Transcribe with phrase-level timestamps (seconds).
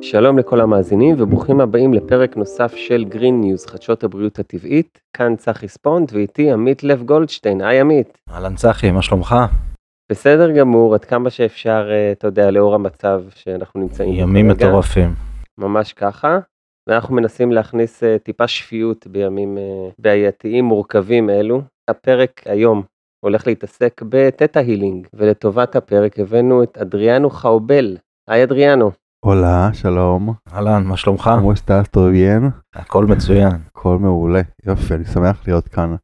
[0.00, 5.00] שלום לכל המאזינים וברוכים הבאים לפרק נוסף של Green News, חדשות הבריאות הטבעית.
[5.12, 7.60] כאן צחי ספונט ואיתי עמית לב גולדשטיין.
[7.60, 8.18] היי עמית.
[8.30, 9.34] אהלן צחי, מה שלומך?
[10.12, 14.48] בסדר גמור, עד כמה שאפשר, אה, אתה יודע, לאור המצב שאנחנו נמצאים בו ימים.
[14.48, 15.14] מטורפים.
[15.58, 16.38] ממש ככה.
[16.88, 21.62] ואנחנו מנסים להכניס אה, טיפה שפיות בימים אה, בעייתיים מורכבים אלו.
[21.88, 22.82] הפרק היום
[23.24, 27.96] הולך להתעסק בתטא הילינג, ולטובת הפרק הבאנו את אדריאנו חאובל.
[28.28, 28.90] היי אדריאנו.
[29.26, 30.32] הולה, שלום.
[30.52, 31.30] אהלן, מה שלומך?
[31.40, 31.52] כמו
[31.94, 32.50] todo bien?
[32.74, 33.52] הכל מצוין.
[33.66, 34.40] הכל מעולה.
[34.66, 35.94] יופי, אני שמח להיות כאן.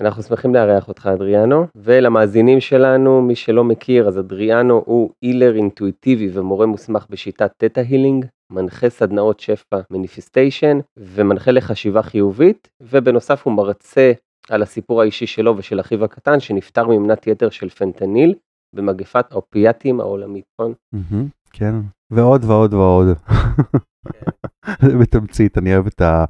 [0.00, 6.30] אנחנו שמחים לארח אותך אדריאנו, ולמאזינים שלנו, מי שלא מכיר, אז אדריאנו הוא אילר אינטואיטיבי
[6.32, 14.12] ומורה מוסמך בשיטת תטא הילינג, מנחה סדנאות שפע מניפיסטיישן, ומנחה לחשיבה חיובית, ובנוסף הוא מרצה
[14.50, 18.34] על הסיפור האישי שלו ושל אחיו הקטן, שנפטר ממנת יתר של פנטניל,
[18.74, 20.74] במגפת האופיאטים העולמית, נכון?
[20.92, 21.74] מהמם, כן.
[22.10, 23.06] ועוד ועוד ועוד.
[24.82, 26.24] זה בתמצית, אני אוהב את ה...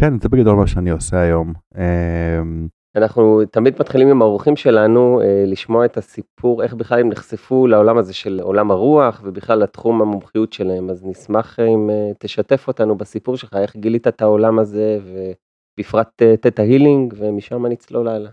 [0.00, 1.52] כן, זה בגדול מה שאני עושה היום.
[1.76, 7.66] אמ, אנחנו תמיד מתחילים עם האורחים שלנו אה, לשמוע את הסיפור, איך בכלל הם נחשפו
[7.66, 12.68] לעולם הזה של עולם הרוח ובכלל לתחום המומחיות שלהם, אז נשמח אה, אם אה, תשתף
[12.68, 18.30] אותנו בסיפור שלך, איך גילית את העולם הזה, ובפרט אה, תטא הילינג, ומשם נצלול הלאה.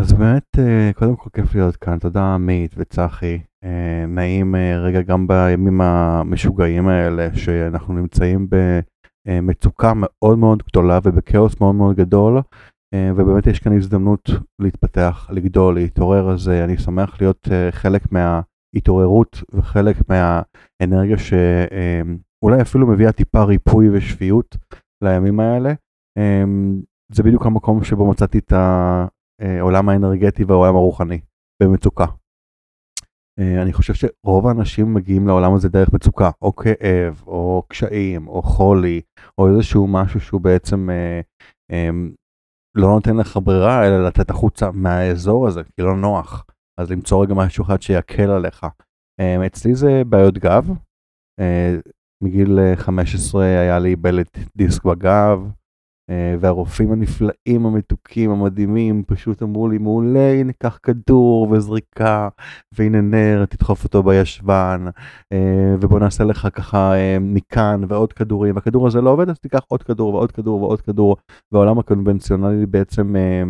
[0.00, 1.98] אז באמת, אה, קודם כל כיף להיות כאן.
[1.98, 3.38] תודה עמית וצחי.
[3.64, 8.48] אה, נעים אה, רגע גם בימים המשוגעים האלה, שאנחנו נמצאים
[9.28, 12.40] במצוקה מאוד מאוד גדולה ובכאוס מאוד מאוד גדול.
[13.16, 21.16] ובאמת יש כאן הזדמנות להתפתח, לגדול, להתעורר, אז אני שמח להיות חלק מההתעוררות וחלק מהאנרגיה
[21.18, 24.56] שאולי אפילו מביאה טיפה ריפוי ושפיות
[25.04, 25.72] לימים האלה.
[27.12, 28.52] זה בדיוק המקום שבו מצאתי את
[29.44, 31.20] העולם האנרגטי והעולם הרוחני,
[31.62, 32.04] במצוקה.
[33.38, 38.42] אה, אני חושב שרוב האנשים מגיעים לעולם הזה דרך מצוקה, או כאב, או קשיים, או
[38.42, 39.00] חולי,
[39.38, 41.20] או איזשהו משהו שהוא בעצם אה,
[41.70, 41.90] אה,
[42.74, 46.44] לא נותן לך ברירה אלא לתת החוצה מהאזור הזה, כי לא נוח.
[46.80, 48.66] אז למצוא רגע משהו אחד שיקל עליך.
[49.20, 50.68] אה, אצלי זה בעיות גב.
[51.40, 51.76] אה,
[52.24, 55.50] מגיל אה, 15 היה לי בלט דיסק בגב, אה,
[56.40, 62.28] והרופאים הנפלאים, המתוקים, המדהימים, פשוט אמרו לי, מעולה, הנה קח כדור וזריקה,
[62.72, 64.84] והנה נר, תדחוף אותו בישבן,
[65.32, 69.60] אה, ובוא נעשה לך ככה אה, מכאן ועוד כדורים, והכדור הזה לא עובד, אז תיקח
[69.68, 71.16] עוד כדור ועוד כדור ועוד כדור,
[71.52, 73.42] והעולם הקונבנציונלי בעצם אה,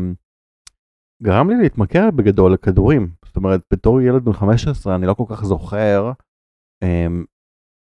[1.23, 3.11] גרם לי להתמכר בגדול לכדורים.
[3.27, 6.13] זאת אומרת, בתור ילד בן 15 אני לא כל כך זוכר
[6.83, 7.07] אה,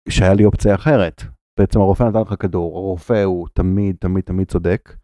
[0.09, 1.34] שהיה לי אופציה אחרת.
[1.59, 4.95] בעצם הרופא נתן לך כדור, הרופא הוא תמיד תמיד תמיד צודק,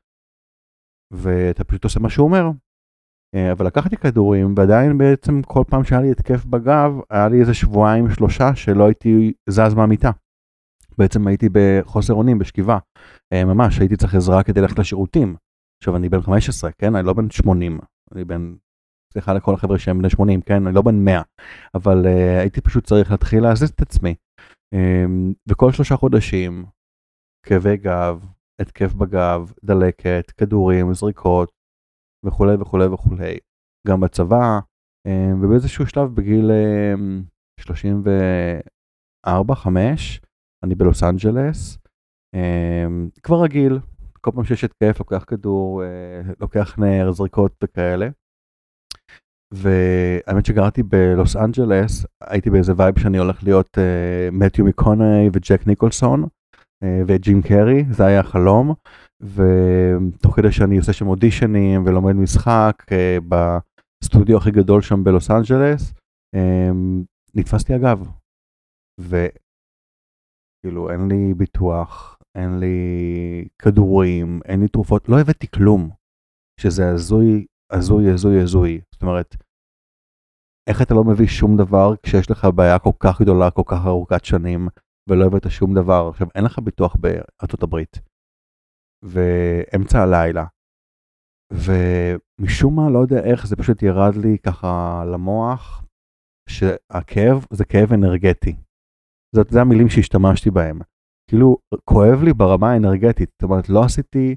[1.12, 2.50] ואתה פשוט עושה מה שהוא אומר.
[3.36, 7.54] אה, אבל לקחתי כדורים ועדיין בעצם כל פעם שהיה לי התקף בגב היה לי איזה
[7.54, 10.12] שבועיים שלושה שלא הייתי זז מהמיטה.
[10.98, 12.78] בעצם הייתי בחוסר אונים בשכיבה
[13.34, 15.36] אה, ממש הייתי צריך עזרה כדי ללכת לשירותים.
[15.82, 17.80] עכשיו אני בן 15 כן אני לא בן 80
[18.12, 18.56] אני בן
[19.14, 21.22] סליחה לכל החבר'ה שהם בני 80 כן אני לא בן 100
[21.76, 24.16] אבל uh, הייתי פשוט צריך להתחיל להזיז את עצמי.
[24.76, 26.66] Um, וכל שלושה חודשים
[27.46, 28.26] כאבי גב
[28.62, 31.52] התקף בגב דלקת כדורים זריקות
[32.26, 33.38] וכולי וכולי וכולי
[33.88, 34.60] גם בצבא
[35.08, 35.12] um,
[35.44, 37.00] ובאיזשהו שלב בגיל um,
[37.60, 40.22] 34 5
[40.64, 41.78] אני בלוס אנג'לס
[43.24, 43.80] כבר רגיל
[44.22, 45.86] כל פעם שיש התקף לוקח כדור uh,
[46.40, 48.10] לוקח נר זריקות וכאלה.
[49.54, 53.78] והאמת שגרתי בלוס אנג'לס הייתי באיזה vibe שאני הולך להיות
[54.32, 56.28] מתיו uh, מקונאי וג'ק ניקולסון uh,
[57.08, 58.74] וג'ים קרי זה היה חלום
[59.22, 63.24] ותוך כדי שאני עושה שם אודישנים ולומד משחק uh,
[64.04, 65.94] בסטודיו הכי גדול שם בלוס אנג'לס
[67.36, 68.08] נתפס לי הגב
[69.00, 69.32] וכאילו
[70.92, 75.90] אין לי ביטוח אין לי כדורים אין לי תרופות לא הבאתי כלום.
[76.62, 79.36] שזה הזוי הזוי הזוי הזוי זאת אומרת
[80.70, 84.26] איך אתה לא מביא שום דבר כשיש לך בעיה כל כך גדולה כל כך ארוכת
[84.26, 84.68] שנים
[85.10, 88.02] ולא הבאת שום דבר עכשיו אין לך ביטוח בארצות הברית
[89.04, 90.46] ואמצע הלילה
[91.54, 95.84] ומשום מה לא יודע איך זה פשוט ירד לי ככה למוח
[96.50, 98.56] שהכאב זה כאב אנרגטי.
[99.36, 100.80] זאת זה המילים שהשתמשתי בהם.
[101.30, 104.36] כאילו כואב לי ברמה האנרגטית זאת אומרת לא עשיתי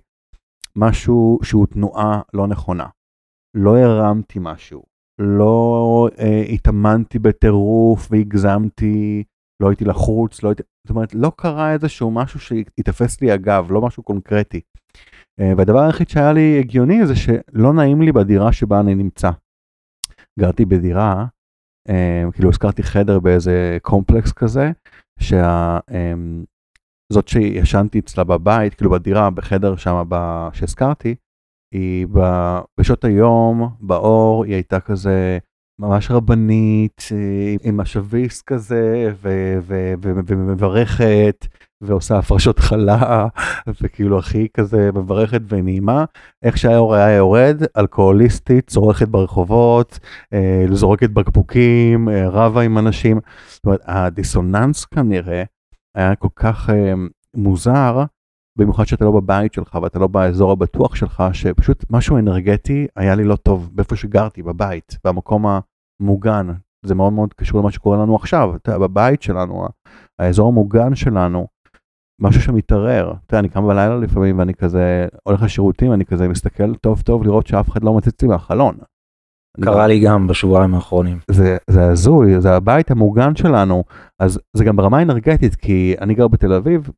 [0.76, 2.88] משהו שהוא תנועה לא נכונה.
[3.54, 4.82] לא הרמתי משהו,
[5.20, 9.24] לא אה, התאמנתי בטירוף והגזמתי,
[9.62, 13.80] לא הייתי לחוץ, לא הייתי, זאת אומרת לא קרה איזשהו משהו שהתאפס לי אגב, לא
[13.80, 14.60] משהו קונקרטי.
[15.40, 19.30] אה, והדבר היחיד שהיה לי הגיוני זה שלא נעים לי בדירה שבה אני נמצא.
[20.40, 21.26] גרתי בדירה
[21.88, 24.70] אה, כאילו הזכרתי חדר באיזה קומפלקס כזה,
[25.20, 25.78] שה...
[25.90, 26.14] אה,
[27.12, 30.02] זאת שישנתי אצלה בבית, כאילו בדירה, בחדר שם
[30.52, 31.14] שהזכרתי,
[31.75, 32.06] היא.
[32.81, 35.38] בשעות היום, באור, היא הייתה כזה
[35.79, 39.12] ממש רבנית, אה, עם השביס כזה,
[40.29, 41.47] ומברכת,
[41.81, 43.26] ועושה הפרשות חלה,
[43.82, 46.05] וכאילו הכי כזה מברכת ונעימה.
[46.43, 49.99] איך שהאור היה יורד, אלכוהוליסטית, צורכת ברחובות,
[50.32, 53.21] אה, זורקת בקבוקים, אה, רבה עם אנשים.
[53.49, 55.43] זאת אומרת, הדיסוננס כנראה
[55.94, 56.71] היה כל כך
[57.37, 58.05] מוזר,
[58.58, 63.24] במיוחד שאתה לא בבית שלך ואתה לא באזור הבטוח שלך, שפשוט משהו אנרגטי היה לי
[63.24, 65.44] לא טוב באיפה שגרתי, בבית, במקום
[66.00, 66.46] המוגן.
[66.86, 69.68] זה מאוד מאוד קשור למה שקורה לנו עכשיו, אתה יודע, בבית שלנו,
[70.18, 71.46] האזור המוגן שלנו,
[72.20, 73.10] משהו שמתערער.
[73.10, 77.24] אתה יודע, אני קם בלילה לפעמים ואני כזה הולך לשירותים, אני כזה מסתכל טוב טוב
[77.24, 78.78] לראות שאף אחד לא מציץ לי מהחלון.
[79.60, 81.18] קרה לי גם בשבועיים האחרונים.
[81.30, 83.84] זה, זה הזוי, זה הבית המוגן שלנו,
[84.20, 86.90] אז זה גם ברמה אנרגטית, כי אני גר בתל אביב,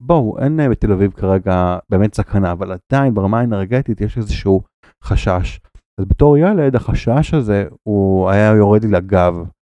[0.00, 4.62] בואו, אין אה, בתל אביב כרגע באמת סכנה, אבל עדיין ברמה האנרגטית יש איזשהו
[5.04, 5.60] חשש.
[6.00, 9.34] אז בתור ילד החשש הזה הוא היה יורד לי לגב.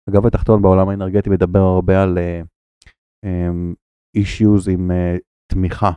[0.10, 2.18] הגב התחתון בעולם האנרגטי מדבר הרבה על
[4.16, 5.20] אישיוז uh, um, עם uh,
[5.52, 5.92] תמיכה,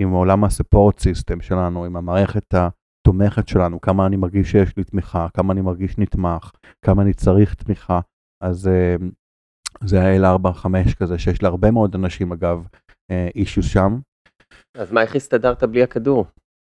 [0.00, 5.26] עם עולם הספורט סיסטם שלנו, עם המערכת התומכת שלנו, כמה אני מרגיש שיש לי תמיכה,
[5.34, 6.50] כמה אני מרגיש נתמך,
[6.84, 8.00] כמה אני צריך תמיכה.
[8.42, 9.04] אז uh,
[9.84, 10.66] זה היה L4-5
[10.98, 12.66] כזה, שיש להרבה מאוד אנשים אגב
[13.34, 13.98] אישיוס שם.
[14.76, 16.26] אז מה, איך הסתדרת בלי הכדור?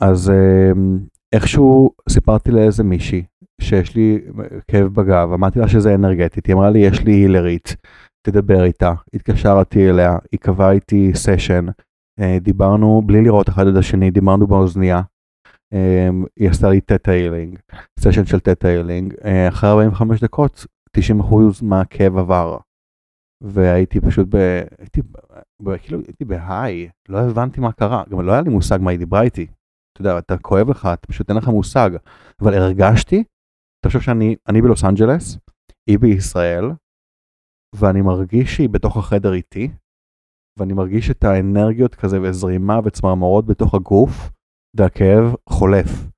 [0.03, 0.33] אז
[1.35, 3.25] איכשהו סיפרתי לאיזה מישהי
[3.61, 4.21] שיש לי
[4.71, 7.77] כאב בגב, אמרתי לה שזה אנרגטית, היא אמרה לי יש לי הילרית,
[8.27, 11.67] תדבר איתה, התקשרתי אליה, היא קבעה איתי סשן,
[12.21, 15.01] אה, דיברנו בלי לראות אחד את השני, דיברנו באוזנייה,
[15.73, 17.59] אה, היא עשתה לי theta healing,
[18.01, 20.67] סשן של theta healing, אה, אחרי 45 דקות
[20.97, 22.59] 90% מהכאב עבר.
[23.45, 24.37] והייתי פשוט ב...
[24.79, 25.03] הייתי,
[25.63, 25.77] ב...
[25.77, 28.99] כאילו הייתי ב high, לא הבנתי מה קרה, גם לא היה לי מושג מה היא
[28.99, 29.47] דיברה איתי,
[29.93, 31.91] אתה יודע, אתה כואב לך, אתה פשוט אין לך מושג.
[32.41, 33.25] אבל הרגשתי,
[33.81, 35.39] אתה חושב שאני אני בלוס אנג'לס,
[35.91, 36.65] היא בישראל,
[37.75, 39.71] ואני מרגיש שהיא בתוך החדר איתי,
[40.59, 44.31] ואני מרגיש את האנרגיות כזה וזרימה וצמרמורות בתוך הגוף,
[44.77, 46.14] והכאב חולף.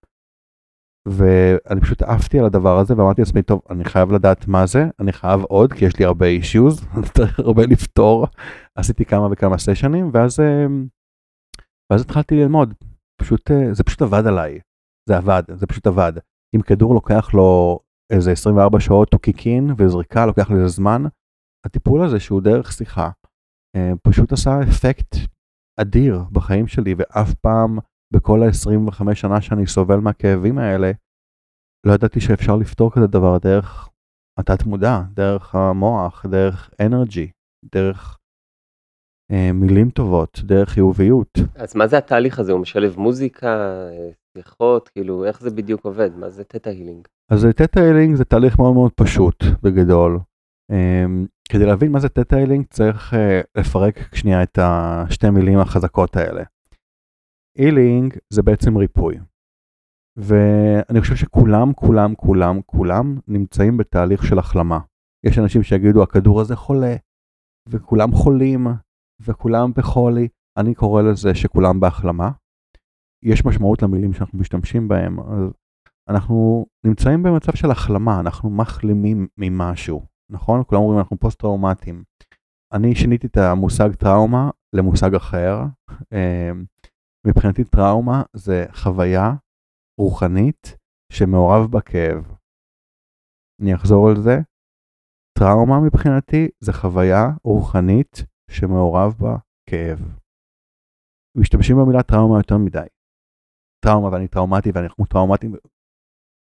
[1.07, 5.13] ואני פשוט עפתי על הדבר הזה ואמרתי לעצמי, טוב, אני חייב לדעת מה זה, אני
[5.13, 6.87] חייב עוד, כי יש לי הרבה אישיוז,
[7.39, 8.27] הרבה לפתור.
[8.75, 10.67] עשיתי כמה וכמה סשנים, ואז, אה,
[11.91, 12.75] ואז התחלתי ללמוד.
[13.21, 14.61] פשוט, אה, זה פשוט עבד עליי.
[15.09, 16.13] זה עבד, זה פשוט עבד.
[16.57, 17.79] אם כדור לוקח לו
[18.13, 21.03] איזה 24 שעות kick in וזריקה, לוקח לזה זמן,
[21.67, 23.11] הטיפול הזה שהוא דרך שיחה,
[23.77, 25.17] אה, פשוט עשה אפקט
[25.81, 27.79] אדיר בחיים שלי, ואף פעם
[28.15, 30.91] בכל ה-25 שנה שאני סובל מהכאבים האלה,
[31.87, 33.89] לא ידעתי שאפשר לפתור כזה דבר דרך
[34.39, 37.31] התת מודע, דרך המוח, דרך אנרגי,
[37.75, 38.19] דרך
[39.33, 41.39] אה, מילים טובות, דרך חיוביות.
[41.55, 42.53] אז מה זה התהליך הזה?
[42.53, 43.71] הוא משלב מוזיקה,
[44.37, 46.11] שיחות, כאילו, איך זה בדיוק עובד?
[46.17, 47.09] מה זה theta healing?
[47.31, 50.19] אז theta healing זה תהליך מאוד מאוד פשוט, בגדול.
[50.73, 53.17] Um, כדי להבין מה זה theta healing צריך uh,
[53.61, 56.43] לפרק שנייה את השתי מילים החזקות האלה.
[57.57, 59.19] healing זה בעצם ריפוי.
[60.17, 64.79] ואני חושב שכולם, כולם, כולם, כולם נמצאים בתהליך של החלמה.
[65.27, 66.97] יש אנשים שיגידו הכדור הזה חולה,
[67.69, 68.67] וכולם חולים,
[69.21, 72.31] וכולם בחולי, אני קורא לזה שכולם בהחלמה.
[73.25, 75.53] יש משמעות למילים שאנחנו משתמשים בהם, אז
[76.09, 80.63] אנחנו נמצאים במצב של החלמה, אנחנו מחלימים ממשהו, נכון?
[80.67, 82.03] כולם אומרים אנחנו פוסט-טראומטיים.
[82.73, 85.63] אני שיניתי את המושג טראומה למושג אחר.
[87.27, 89.31] מבחינתי טראומה זה חוויה
[90.01, 90.77] רוחנית
[91.13, 92.37] שמעורב בכאב.
[93.63, 94.37] אני אחזור על זה.
[95.39, 99.37] טראומה מבחינתי זה חוויה רוחנית שמעורב בה
[99.71, 99.99] כאב.
[101.39, 102.87] משתמשים במילה טראומה יותר מדי.
[103.85, 105.55] טראומה ואני טראומטי ואנחנו טראומטיים.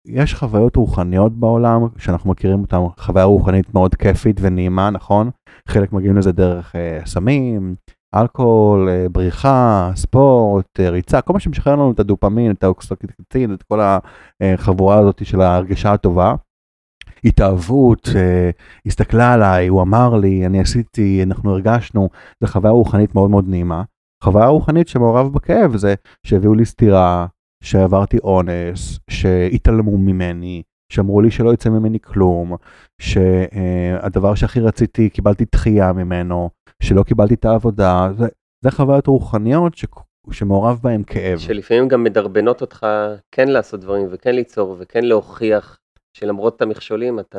[0.07, 5.31] יש חוויות רוחניות בעולם שאנחנו מכירים אותן, חוויה רוחנית מאוד כיפית ונעימה, נכון?
[5.69, 7.75] חלק מגיעים לזה דרך אה, סמים,
[8.15, 13.63] אלכוהול, אה, בריחה, ספורט, אה, ריצה, כל מה שמשחרר לנו את הדופמין, את האוקסטוקצין, את
[13.63, 13.81] כל
[14.41, 16.35] החבורה הזאת של ההרגשה הטובה.
[17.25, 18.51] התאהבות, אה,
[18.87, 22.09] הסתכלה עליי, הוא אמר לי, אני עשיתי, אנחנו הרגשנו,
[22.41, 23.83] זו חוויה רוחנית מאוד מאוד נעימה.
[24.25, 25.95] חוויה רוחנית שמעורב בכאב זה
[26.27, 27.27] שהביאו לי סטירה,
[27.63, 32.57] שעברתי אונס, שהתעלמו ממני, שאמרו לי שלא יצא ממני כלום,
[33.01, 36.51] שהדבר שהכי רציתי קיבלתי דחייה ממנו,
[36.83, 38.27] שלא קיבלתי את העבודה, זה,
[38.65, 39.85] זה חוויות רוחניות ש,
[40.31, 41.39] שמעורב בהם כאב.
[41.39, 42.87] שלפעמים גם מדרבנות אותך
[43.33, 45.79] כן לעשות דברים וכן ליצור וכן להוכיח
[46.17, 47.39] שלמרות המכשולים אתה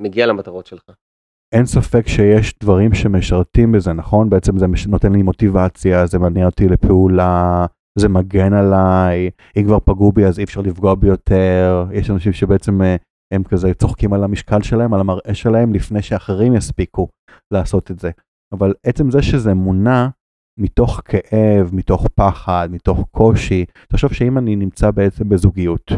[0.00, 0.90] מגיע למטרות שלך.
[1.54, 4.30] אין ספק שיש דברים שמשרתים בזה, נכון?
[4.30, 7.66] בעצם זה נותן לי מוטיבציה, זה מניע אותי לפעולה,
[7.98, 12.32] זה מגן עליי, אם כבר פגעו בי אז אי אפשר לפגוע בי יותר, יש אנשים
[12.32, 12.96] שבעצם אה,
[13.34, 17.08] הם כזה צוחקים על המשקל שלהם, על המראה שלהם, לפני שאחרים יספיקו
[17.50, 18.10] לעשות את זה.
[18.52, 20.08] אבל עצם זה שזה מונע
[20.58, 25.92] מתוך כאב, מתוך פחד, מתוך קושי, תחשוב שאם אני נמצא בעצם בזוגיות,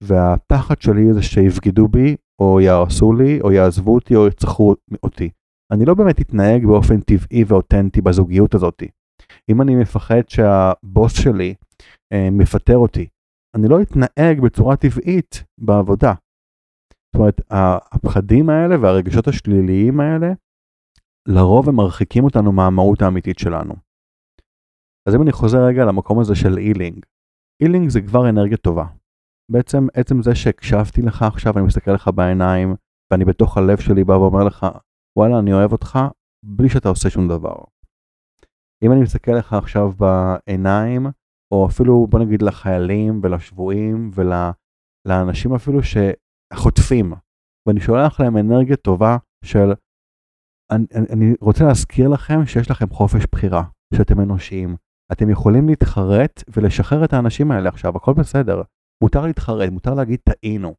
[0.00, 5.30] והפחד שלי זה שיבגדו בי, או יהרסו לי, או יעזבו אותי, או ירצחו אותי.
[5.72, 8.82] אני לא באמת אתנהג באופן טבעי ואותנטי בזוגיות הזאת.
[9.50, 11.54] אם אני מפחד שהבוס שלי
[12.12, 13.06] אה, מפטר אותי,
[13.56, 16.14] אני לא אתנהג בצורה טבעית בעבודה.
[16.92, 17.40] זאת אומרת,
[17.92, 20.32] הפחדים האלה והרגשות השליליים האלה,
[21.28, 23.74] לרוב הם מרחיקים אותנו מהמהות האמיתית שלנו.
[25.08, 27.04] אז אם אני חוזר רגע למקום הזה של אילינג,
[27.62, 28.86] אילינג זה כבר אנרגיה טובה.
[29.52, 32.74] בעצם עצם זה שהקשבתי לך עכשיו, אני מסתכל לך בעיניים,
[33.10, 34.66] ואני בתוך הלב שלי בא ואומר לך,
[35.18, 35.98] וואלה, אני אוהב אותך,
[36.44, 37.54] בלי שאתה עושה שום דבר.
[38.84, 41.06] אם אני מסתכל לך עכשיו בעיניים,
[41.54, 47.12] או אפילו בוא נגיד לחיילים ולשבויים ולאנשים אפילו שחוטפים,
[47.68, 49.72] ואני שולח להם אנרגיה טובה של,
[50.74, 53.64] אני, אני רוצה להזכיר לכם שיש לכם חופש בחירה,
[53.94, 54.76] שאתם אנושיים.
[55.12, 58.62] אתם יכולים להתחרט ולשחרר את האנשים האלה עכשיו, הכל בסדר.
[59.02, 60.74] מותר להתחרט, מותר להגיד טעינו.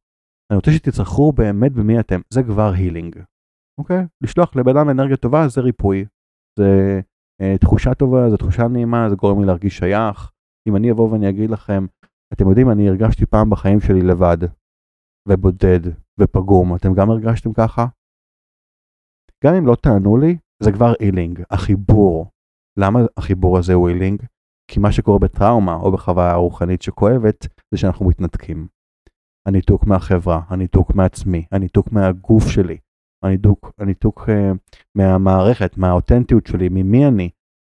[0.51, 3.19] אני רוצה שתצטרכו באמת במי אתם, זה כבר הילינג.
[3.79, 4.05] אוקיי?
[4.23, 6.05] לשלוח לבן אדם אנרגיה טובה זה ריפוי.
[6.59, 7.01] זה
[7.41, 10.31] אה, תחושה טובה, זו תחושה נעימה, זה גורם לי להרגיש שייך.
[10.67, 11.85] אם אני אבוא ואני אגיד לכם,
[12.33, 14.37] אתם יודעים, אני הרגשתי פעם בחיים שלי לבד,
[15.27, 15.79] ובודד,
[16.19, 17.85] ופגום, אתם גם הרגשתם ככה?
[19.45, 22.31] גם אם לא תענו לי, זה כבר אילינג, החיבור.
[22.77, 24.21] למה החיבור הזה הוא אילינג?
[24.71, 28.67] כי מה שקורה בטראומה או בחוויה רוחנית שכואבת, זה שאנחנו מתנתקים.
[29.47, 32.77] הניתוק מהחברה, הניתוק מעצמי, הניתוק מהגוף שלי,
[33.23, 34.57] הניתוק, הניתוק uh,
[34.95, 37.29] מהמערכת, מהאותנטיות שלי, ממי אני,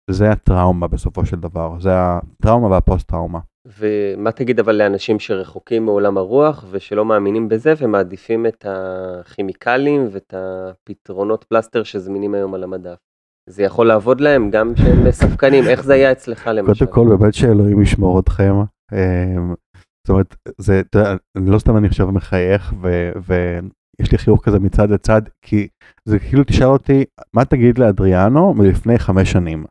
[0.09, 3.39] זה הטראומה בסופו של דבר, זה הטראומה והפוסט-טראומה.
[3.65, 11.43] ומה תגיד אבל לאנשים שרחוקים מעולם הרוח ושלא מאמינים בזה ומעדיפים את הכימיקלים ואת הפתרונות
[11.43, 12.97] פלסטר שזמינים היום על המדף?
[13.49, 16.85] זה יכול לעבוד להם גם שהם ספקנים, איך זה היה אצלך למשל?
[16.85, 18.53] קודם כל באמת שאלוהים ישמור אתכם.
[18.93, 19.53] אמ,
[20.07, 22.73] זאת אומרת, זה, אתה יודע, לא סתם אני עכשיו מחייך
[23.25, 25.67] ויש לי חיוך כזה מצד לצד, כי
[26.05, 29.65] זה כאילו תשאל אותי, מה תגיד לאדריאנו מלפני חמש שנים?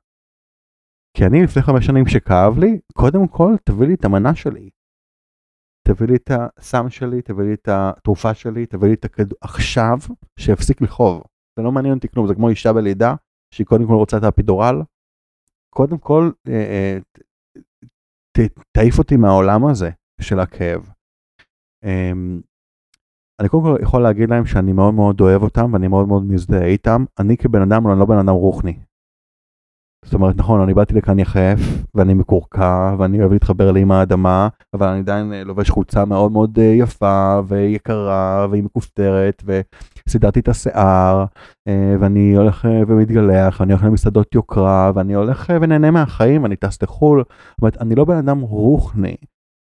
[1.19, 4.71] כי אני לפני חמש שנים שכאב לי, קודם כל תביא לי את המנה שלי.
[5.89, 9.99] תביא לי את הסם שלי, תביא לי את התרופה שלי, תביא לי את הכדור, עכשיו
[10.39, 11.23] שיפסיק לכאוב.
[11.57, 13.15] זה לא מעניין אותי כלום, זה כמו אישה בלידה,
[13.55, 14.83] שהיא קודם כל רוצה את האפידורל.
[15.75, 16.99] קודם כל, אה,
[18.39, 20.91] אה, תעיף אותי מהעולם הזה של הכאב.
[21.85, 22.41] אמ,
[23.41, 26.67] אני קודם כל יכול להגיד להם שאני מאוד מאוד אוהב אותם ואני מאוד מאוד מזדהה
[26.67, 27.05] איתם.
[27.21, 28.88] אני כבן אדם, אני לא בן אדם רוחני.
[30.05, 31.61] זאת אומרת, נכון, אני באתי לכאן יחף,
[31.95, 36.59] ואני מקורקע, ואני אוהב להתחבר לאמא האדמה, אבל אני עדיין אה, לובש חולצה מאוד מאוד
[36.59, 39.43] יפה, ויקרה, והיא מכופתרת,
[40.07, 41.25] וסידרתי את השיער,
[42.01, 47.25] ואני הולך ומתגלח, ואני הולך למסעדות יוקרה, ואני הולך ונהנה מהחיים, אני טס לחו"ל.
[47.29, 49.17] זאת אומרת, אני לא בן אדם רוחני,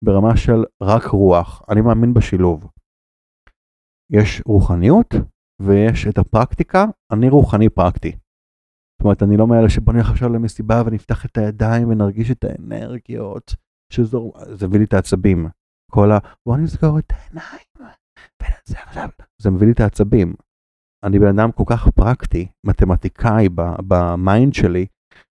[0.03, 2.67] ברמה של רק רוח, אני מאמין בשילוב.
[4.11, 5.15] יש רוחניות,
[5.61, 8.11] ויש את הפרקטיקה, אני רוחני פרקטי.
[9.01, 13.55] זאת אומרת, אני לא מאלה שבוא נלך עכשיו למסיבה ונפתח את הידיים ונרגיש את האנרגיות,
[13.93, 15.47] שזו, זה מביא לי את העצבים.
[15.91, 16.17] כל ה...
[16.45, 17.93] בוא נסגור את העיניים,
[18.41, 19.09] ונעשה עכשיו,
[19.41, 20.33] זה מביא לי את העצבים.
[21.03, 23.49] אני בן אדם כל כך פרקטי, מתמטיקאי
[23.87, 24.85] ב mind שלי,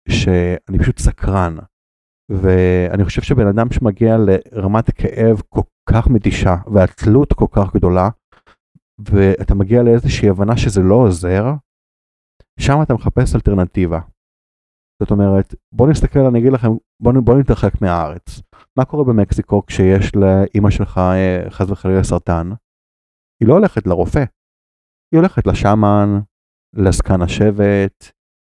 [0.09, 1.55] שאני פשוט סקרן.
[2.31, 8.09] ואני חושב שבן אדם שמגיע לרמת כאב כל כך מתישה, והתלות כל כך גדולה,
[8.99, 11.53] ואתה מגיע לאיזושהי הבנה שזה לא עוזר,
[12.59, 13.99] שם אתה מחפש אלטרנטיבה.
[15.01, 16.67] זאת אומרת, בוא נסתכל, אני אגיד לכם,
[16.99, 18.41] בוא, בוא נתרחק מהארץ.
[18.77, 22.49] מה קורה במקסיקו כשיש לאימא שלך אה, חס וחלילה סרטן?
[23.41, 24.23] היא לא הולכת לרופא,
[25.11, 26.19] היא הולכת לשאמן,
[26.75, 28.11] לזקן השבט,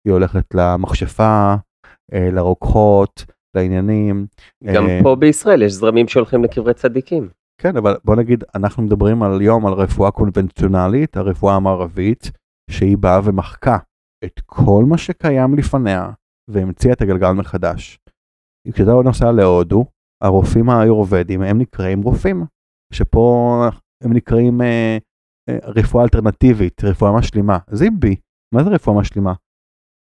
[0.07, 1.55] היא הולכת למכשפה,
[2.13, 3.25] אה, לרוקחות,
[3.55, 4.27] לעניינים.
[4.73, 7.29] גם אה, פה בישראל יש זרמים שהולכים לקברי צדיקים.
[7.61, 12.31] כן, אבל בוא נגיד, אנחנו מדברים על יום על רפואה קונבנציונלית, הרפואה המערבית,
[12.71, 13.77] שהיא באה ומחקה
[14.25, 16.11] את כל מה שקיים לפניה
[16.49, 17.99] והמציאה את הגלגל מחדש.
[18.73, 19.85] כשאתה נוסע להודו,
[20.23, 22.45] הרופאים האיורבדים הם נקראים רופאים,
[22.93, 23.61] שפה
[24.03, 24.97] הם נקראים אה,
[25.49, 27.57] אה, רפואה אלטרנטיבית, רפואה משלימה.
[27.71, 28.15] זיבי,
[28.53, 29.33] מה זה רפואה משלימה?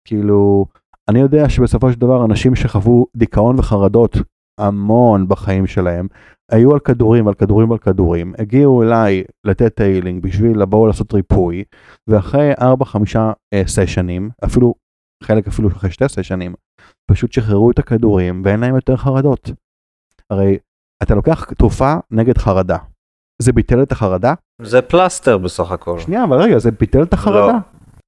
[0.08, 0.66] כאילו,
[1.10, 4.12] אני יודע שבסופו של דבר אנשים שחוו דיכאון וחרדות
[4.60, 6.08] המון בחיים שלהם,
[6.51, 11.13] היו על כדורים על כדורים על כדורים, הגיעו אליי ל theta healing בשביל לבוא לעשות
[11.13, 11.63] ריפוי,
[12.08, 12.56] ואחרי 4-5
[13.66, 14.74] סשנים, אפילו,
[15.24, 16.54] חלק אפילו אחרי 2 סשנים,
[17.12, 19.51] פשוט שחררו את הכדורים ואין להם יותר חרדות.
[20.30, 20.58] הרי
[21.04, 22.78] אתה לוקח תרופה נגד חרדה,
[23.42, 24.34] זה ביטל את החרדה?
[24.62, 26.00] זה פלסטר בסך הכל.
[26.00, 27.54] שנייה, אבל רגע, זה ביטל את החרדה.
[27.54, 27.60] לא.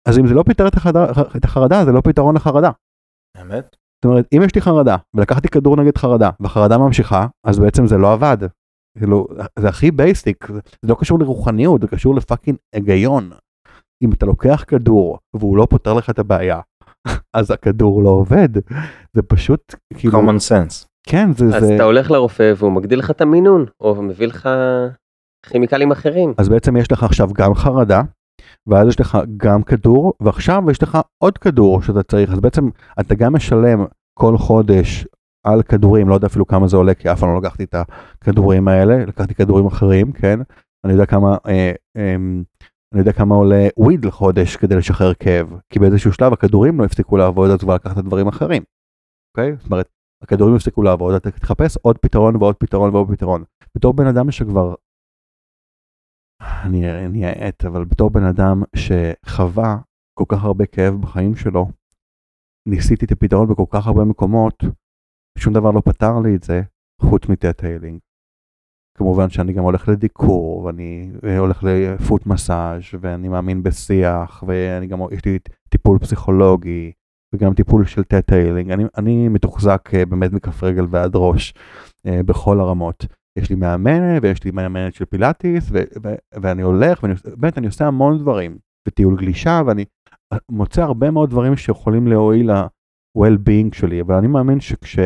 [0.08, 1.06] אז אם זה לא פתר את החרדה,
[1.38, 2.70] את החרדה, זה לא פתרון לחרדה.
[3.42, 3.76] אמת?
[4.02, 7.98] זאת אומרת, אם יש לי חרדה, ולקחתי כדור נגד חרדה, והחרדה ממשיכה, אז בעצם זה
[7.98, 8.38] לא עבד.
[8.98, 9.28] כאילו,
[9.60, 10.48] זה הכי basic,
[10.82, 13.30] זה לא קשור לרוחניות, זה קשור ל fucking היגיון.
[14.04, 16.60] אם אתה לוקח כדור, והוא לא פותר לך את הבעיה,
[17.38, 18.50] אז הכדור לא עובד.
[19.14, 20.86] זה פשוט, כאילו, common sense.
[21.08, 21.76] כן, זה, אז זה...
[21.76, 24.50] אתה הולך לרופא והוא מגדיל לך את המינון, או מביא לך
[25.46, 26.34] כימיקלים אחרים.
[26.38, 28.02] אז בעצם יש לך עכשיו גם חרדה,
[28.68, 33.16] ואז יש לך גם כדור, ועכשיו יש לך עוד כדור שאתה צריך, אז בעצם אתה
[33.16, 33.86] גם משלם
[34.20, 35.08] כל חודש
[35.48, 37.76] על כדורים, לא יודע אפילו כמה זה עולה, כי אף פעם לא לקחתי את
[38.22, 40.40] הכדורים האלה, לקחתי כדורים אחרים, כן?
[40.86, 42.16] אני יודע כמה, אה, אה,
[42.94, 47.18] אני יודע כמה עולה וויד לחודש כדי לשחרר כאב, כי באיזשהו שלב הכדורים לא הפסיקו
[47.18, 48.64] לעבוד, אז כבר לקחת דברים אחרים,
[49.34, 49.56] אוקיי?
[49.58, 49.90] זאת אומרת,
[50.24, 53.44] הכדורים הפסיקו לעבוד, אתה תחפש עוד פתרון ועוד פתרון ועוד פתרון.
[53.76, 54.74] בתור בן אדם שכבר
[56.42, 59.78] אני אעט, אבל בתור בן אדם שחווה
[60.14, 61.68] כל כך הרבה כאב בחיים שלו,
[62.68, 64.64] ניסיתי את הפתרון בכל כך הרבה מקומות,
[65.38, 66.62] שום דבר לא פתר לי את זה,
[67.02, 68.00] חוץ מטטיילינג.
[68.98, 75.26] כמובן שאני גם הולך לדיקור, ואני הולך לפוט מסאז', ואני מאמין בשיח, ואני גם, יש
[75.26, 76.92] לי טיפול פסיכולוגי,
[77.34, 78.72] וגם טיפול של theta healing.
[78.72, 81.54] אני, אני מתוחזק אה, באמת מכף רגל ועד ראש,
[82.06, 83.06] אה, בכל הרמות.
[83.40, 87.88] יש לי מאמנת ויש לי מאמנת של פילאטיס ו- ו- ואני הולך ובאמת אני עושה
[87.88, 88.58] המון דברים
[88.88, 89.86] וטיול גלישה ואני
[90.52, 95.00] מוצא הרבה מאוד דברים שיכולים להועיל ל-well-being שלי אבל אני מאמין שכש...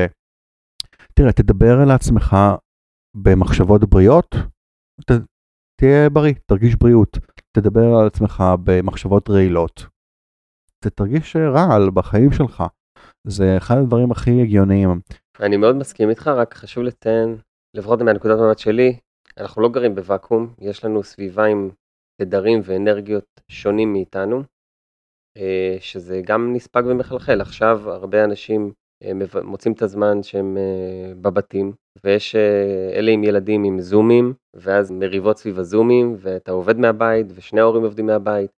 [1.14, 2.36] תראה תדבר על עצמך
[3.16, 4.36] במחשבות בריאות
[5.02, 5.12] ת,
[5.82, 7.18] תהיה בריא תרגיש בריאות.
[7.58, 9.86] תדבר על עצמך במחשבות רעילות.
[10.96, 12.64] תרגיש רעל בחיים שלך.
[13.28, 15.00] זה אחד הדברים הכי הגיוניים.
[15.40, 17.38] אני מאוד מסכים איתך רק חשוב לציין
[17.76, 19.00] לפחות מהנקודת מבט שלי,
[19.38, 21.70] אנחנו לא גרים בוואקום, יש לנו סביבה עם
[22.22, 24.44] תדרים ואנרגיות שונים מאיתנו,
[25.38, 27.42] אה, שזה גם נספג ומחלחל.
[27.42, 29.12] עכשיו הרבה אנשים אה,
[29.44, 32.36] מוצאים את הזמן שהם אה, בבתים, ויש
[32.94, 38.06] אלה עם ילדים עם זומים, ואז מריבות סביב הזומים, ואתה עובד מהבית, ושני ההורים עובדים
[38.06, 38.52] מהבית,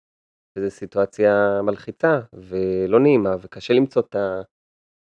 [0.57, 4.01] וזו סיטואציה מלחיצה ולא נעימה, וקשה למצוא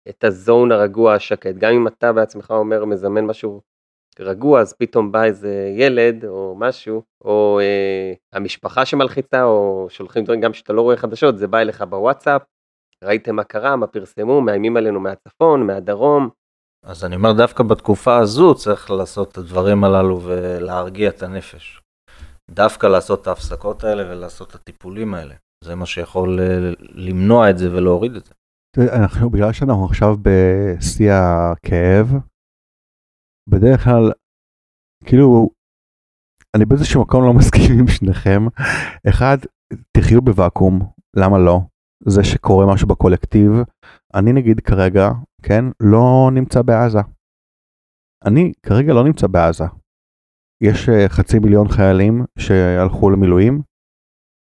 [0.09, 1.55] את הזון הרגוע השקט.
[1.59, 3.61] גם אם אתה בעצמך אומר, מזמן משהו
[4.21, 10.41] רגוע, אז פתאום בא איזה ילד או משהו, או אה, המשפחה שמלחיצה, או שולחים דברים
[10.41, 12.43] גם שאתה לא רואה חדשות, זה בא אליך בוואטסאפ,
[13.05, 16.29] ראיתם מה קרה, מה פרסמו, מאיימים עלינו מהצפון, מהדרום.
[16.85, 21.81] אז אני אומר, דווקא בתקופה הזו צריך לעשות את הדברים הללו ולהרגיע את הנפש.
[22.51, 25.35] דווקא לעשות את ההפסקות האלה ולעשות את הטיפולים האלה.
[25.65, 28.35] זה מה שיכול אה, למנוע את זה ולהוריד את זה.
[28.79, 32.13] אנחנו, בגלל שאנחנו עכשיו בשיא הכאב,
[33.49, 34.13] בדרך כלל,
[35.05, 35.51] כאילו,
[36.57, 38.41] אני באיזשהו מקום לא מסכים עם שניכם.
[39.09, 39.39] אחד,
[39.97, 40.81] תחיו בוואקום,
[41.17, 41.61] למה לא?
[42.07, 43.51] זה שקורה משהו בקולקטיב.
[44.15, 45.09] אני נגיד כרגע,
[45.43, 46.99] כן, לא נמצא בעזה.
[48.25, 49.65] אני כרגע לא נמצא בעזה.
[50.63, 53.63] יש אה, חצי מיליון חיילים שהלכו למילואים.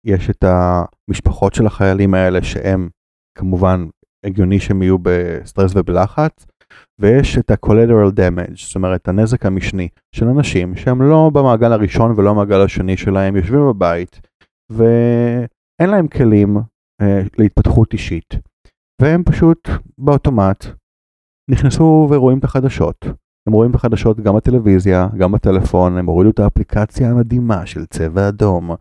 [0.06, 2.90] יש את המשפחות של החיילים האלה שהם
[3.38, 3.86] כמובן
[4.26, 6.46] הגיוני שהם יהיו בסטרס ובלחץ.
[7.00, 12.34] ויש את ה-collateral damage, זאת אומרת הנזק המשני של אנשים שהם לא במעגל הראשון ולא
[12.34, 14.22] במעגל השני שלהם, יושבים בבית
[14.72, 16.58] ואין להם כלים
[17.02, 18.36] אה, להתפתחות אישית,
[19.02, 20.66] והם פשוט באוטומט
[21.52, 23.06] נכנסו ורואים את החדשות.
[23.48, 28.30] הם רואים את החדשות גם בטלוויזיה, גם בטלפון, הם הורידו את האפליקציה המדהימה של צבע
[28.30, 28.72] אדום,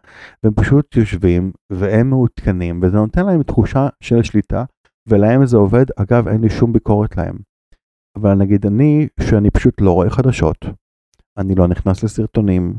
[0.43, 4.65] והם פשוט יושבים והם מעודכנים, וזה נותן להם תחושה של שליטה,
[5.09, 7.48] ולהם זה עובד, אגב אין לי שום ביקורת להם.
[8.21, 10.57] אבל נגיד אני, שאני פשוט לא רואה חדשות,
[11.39, 12.75] אני לא נכנס לסרטונים,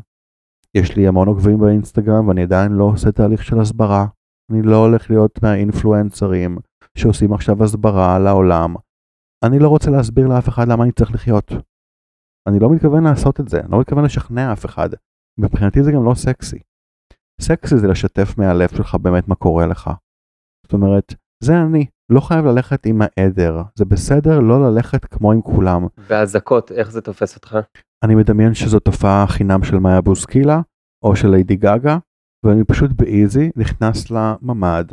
[0.77, 4.05] יש לי המון עוקבים באינסטגרם ואני עדיין לא עושה תהליך של הסברה,
[4.51, 6.57] אני לא הולך להיות מהאינפלואנסרים
[6.97, 8.75] שעושים עכשיו הסברה לעולם,
[9.45, 11.51] אני לא רוצה להסביר לאף אחד למה אני צריך לחיות.
[12.49, 14.89] אני לא מתכוון לעשות את זה, אני לא מתכוון לשכנע אף אחד.
[15.39, 16.59] מבחינתי זה גם לא סקסי.
[17.41, 19.89] סקסי זה לשתף מהלב שלך באמת מה קורה לך.
[20.65, 25.41] זאת אומרת, זה אני, לא חייב ללכת עם העדר, זה בסדר לא ללכת כמו עם
[25.41, 25.87] כולם.
[25.97, 27.57] ואזעקות, איך זה תופס אותך?
[28.03, 30.61] אני מדמיין שזו תופעה חינם של מאיה בוסקילה,
[31.05, 31.97] או של ליידי גאגה,
[32.45, 34.85] ואני פשוט באיזי נכנס לממ"ד.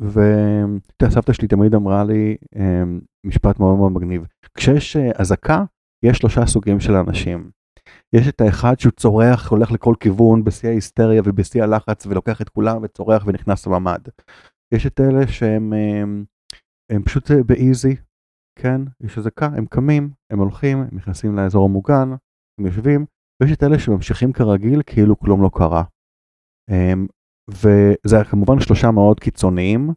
[0.00, 5.64] וסבתא שלי תמיד אמרה לי אמ, משפט מאוד מאוד מגניב, כשיש אה, אזעקה,
[6.04, 7.50] יש שלושה סוגים של אנשים.
[8.12, 12.82] יש את האחד שהוא צורח, הולך לכל כיוון בשיא ההיסטריה ובשיא הלחץ ולוקח את כולם
[12.82, 14.00] וצורח ונכנס לממ"ד.
[14.74, 15.72] יש את אלה שהם
[16.92, 17.96] הם, פשוט באיזי,
[18.58, 18.80] כן?
[19.00, 22.10] יש הזקה, הם קמים, הם הולכים, הם נכנסים לאזור המוגן,
[22.60, 23.06] הם יושבים,
[23.42, 25.84] ויש את אלה שממשיכים כרגיל כאילו כלום לא קרה.
[26.70, 27.06] הם,
[27.50, 29.90] וזה כמובן שלושה מאוד קיצוניים,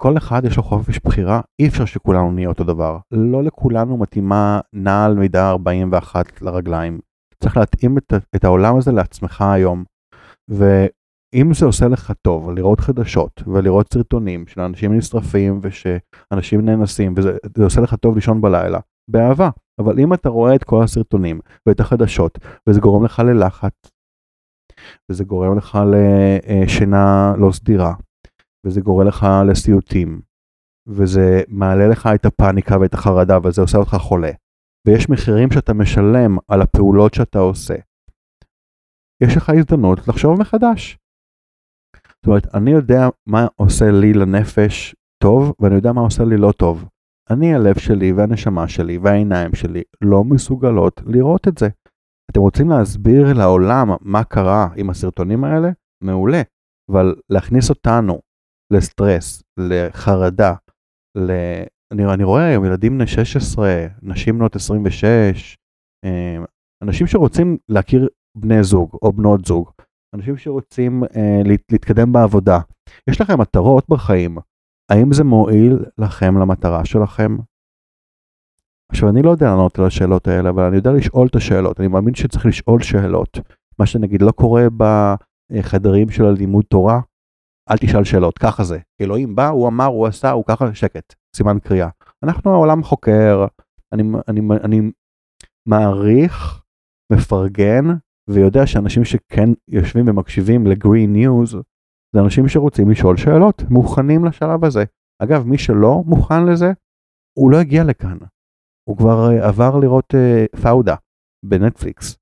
[0.00, 2.98] כל אחד יש לו חופש בחירה, אי אפשר שכולנו נהיה אותו דבר.
[3.10, 7.00] לא לכולנו מתאימה נעל מידה 41 לרגליים.
[7.42, 9.84] צריך להתאים את, את העולם הזה לעצמך היום.
[11.34, 17.64] ואם זה עושה לך טוב לראות חדשות ולראות סרטונים של אנשים נשרפים ושאנשים נאנסים וזה
[17.64, 18.78] עושה לך טוב לישון בלילה,
[19.10, 19.50] באהבה.
[19.80, 23.90] אבל אם אתה רואה את כל הסרטונים ואת החדשות וזה גורם לך ללחץ
[25.10, 27.94] וזה גורם לך לשינה לא סדירה
[28.66, 30.20] וזה גורם לך לסיוטים
[30.88, 34.30] וזה מעלה לך את הפאניקה ואת החרדה וזה עושה אותך חולה
[34.86, 37.74] ויש מחירים שאתה משלם על הפעולות שאתה עושה.
[39.22, 40.98] יש לך הזדמנות לחשוב מחדש.
[42.24, 46.52] זאת אומרת, אני יודע מה עושה לי לנפש טוב, ואני יודע מה עושה לי לא
[46.52, 46.88] טוב.
[47.30, 51.68] אני, הלב שלי והנשמה שלי והעיניים שלי לא מסוגלות לראות את זה.
[52.30, 55.68] אתם רוצים להסביר לעולם מה קרה עם הסרטונים האלה?
[56.04, 56.42] מעולה.
[56.90, 58.20] אבל להכניס אותנו
[58.72, 60.54] לסטרס, לחרדה,
[61.18, 61.30] ל...
[61.92, 65.56] אני, אני רואה היום ילדים בני 16, נשים בנות 26,
[66.04, 66.44] אה,
[66.82, 69.70] אנשים שרוצים להכיר בני זוג או בנות זוג,
[70.14, 72.58] אנשים שרוצים אה, להתקדם בעבודה.
[73.10, 74.38] יש לכם מטרות בחיים,
[74.92, 77.36] האם זה מועיל לכם למטרה שלכם?
[78.92, 81.88] עכשיו אני לא יודע לענות על השאלות האלה, אבל אני יודע לשאול את השאלות, אני
[81.88, 83.38] מאמין שצריך לשאול שאלות.
[83.78, 87.00] מה שנגיד לא קורה בחדרים של הלימוד תורה,
[87.70, 88.78] אל תשאל שאלות, ככה זה.
[89.00, 91.88] אלוהים בא, הוא אמר, הוא עשה, הוא ככה, שקט, סימן קריאה.
[92.22, 93.46] אנחנו העולם חוקר,
[93.92, 94.80] אני, אני, אני
[95.68, 96.62] מעריך,
[97.12, 97.84] מפרגן,
[98.30, 101.56] ויודע שאנשים שכן יושבים ומקשיבים ל Green News,
[102.14, 104.84] זה אנשים שרוצים לשאול שאלות, מוכנים לשלב הזה.
[105.22, 106.72] אגב, מי שלא מוכן לזה,
[107.38, 108.18] הוא לא הגיע לכאן.
[108.88, 110.94] הוא כבר uh, עבר לראות uh, פאודה
[111.44, 112.16] בנטפליקס,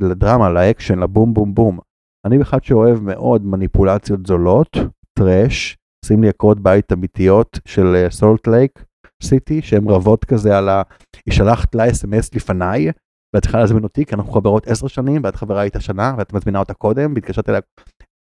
[0.00, 1.78] לדרמה, לאקשן, לבום בום בום.
[2.26, 4.76] אני אחד שאוהב מאוד מניפולציות זולות,
[5.18, 8.84] trash, שים לי עקרות בית אמיתיות של סולט לייק
[9.22, 10.82] סיטי, שהן רבות כזה על ה...
[11.26, 12.90] היא שלחת לה אס.אם.אס לפניי,
[13.34, 16.58] ואת צריכה להזמין אותי, כי אנחנו חברות עשר שנים, ואת חברה איתה שנה, ואת מזמינה
[16.58, 17.60] אותה קודם, והתקשרת אליה.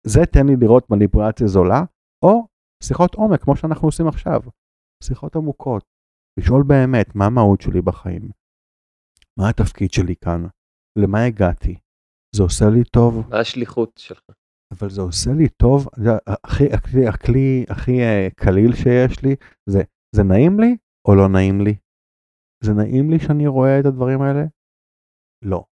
[0.07, 1.81] זה תן לי לראות מניפולציה זולה,
[2.25, 2.47] או
[2.83, 4.41] שיחות עומק, כמו שאנחנו עושים עכשיו.
[5.03, 5.83] שיחות עמוקות.
[6.39, 8.29] לשאול באמת מה המהות שלי בחיים.
[9.39, 10.45] מה התפקיד שלי כאן?
[10.99, 11.79] למה הגעתי?
[12.35, 13.29] זה עושה לי טוב.
[13.29, 14.23] מה השליחות שלך?
[14.73, 19.35] אבל זה עושה לי טוב, זה הכי, הכלי, הכלי הכי אה, קליל שיש לי,
[19.69, 19.79] זה,
[20.15, 21.75] זה נעים לי או לא נעים לי?
[22.63, 24.43] זה נעים לי שאני רואה את הדברים האלה?
[25.45, 25.63] לא.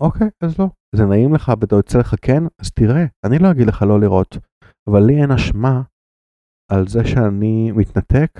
[0.00, 0.66] אוקיי, אז לא.
[0.96, 4.36] זה נעים לך ואתה יוצא לך כן, אז תראה, אני לא אגיד לך לא לראות,
[4.90, 5.82] אבל לי אין אשמה
[6.72, 8.30] על זה שאני מתנתק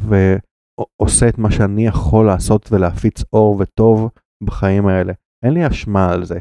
[0.00, 4.10] ועושה את מה שאני יכול לעשות ולהפיץ אור וטוב
[4.44, 5.12] בחיים האלה.
[5.44, 6.38] אין לי אשמה על זה.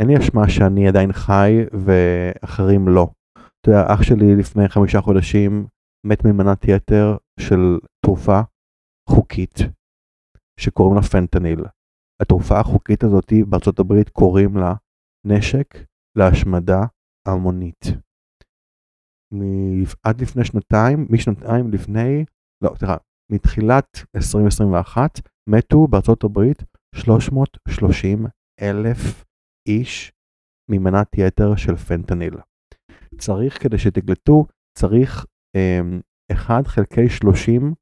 [0.00, 3.08] אין לי אשמה שאני עדיין חי ואחרים לא.
[3.60, 5.66] אתה יודע, אח שלי לפני חמישה חודשים
[6.06, 8.40] מת ממנת יתר של תרופה
[9.08, 9.58] חוקית
[10.60, 11.60] שקוראים לה פנטניל.
[12.20, 14.74] התרופה החוקית הזאת בארצות הברית קוראים לה
[15.26, 15.74] נשק
[16.18, 16.80] להשמדה
[17.28, 17.84] המונית.
[20.02, 22.24] עד לפני שנתיים, משנתיים לפני,
[22.64, 22.96] לא, סליחה,
[23.32, 26.62] מתחילת 2021 מתו בארצות הברית
[26.94, 28.26] 330
[28.60, 29.24] אלף
[29.68, 30.12] איש
[30.70, 32.34] ממנת יתר של פנטניל.
[33.18, 34.46] צריך כדי שתגלטו,
[34.78, 35.24] צריך
[35.56, 36.00] um,
[36.32, 37.74] 1 חלקי 30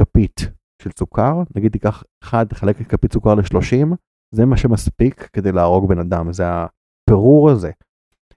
[0.00, 0.40] כפית
[0.82, 3.96] של סוכר, נגיד תיקח 1 חלק את כפית סוכר ל-30,
[4.34, 7.70] זה מה שמספיק כדי להרוג בן אדם, זה הפירור הזה.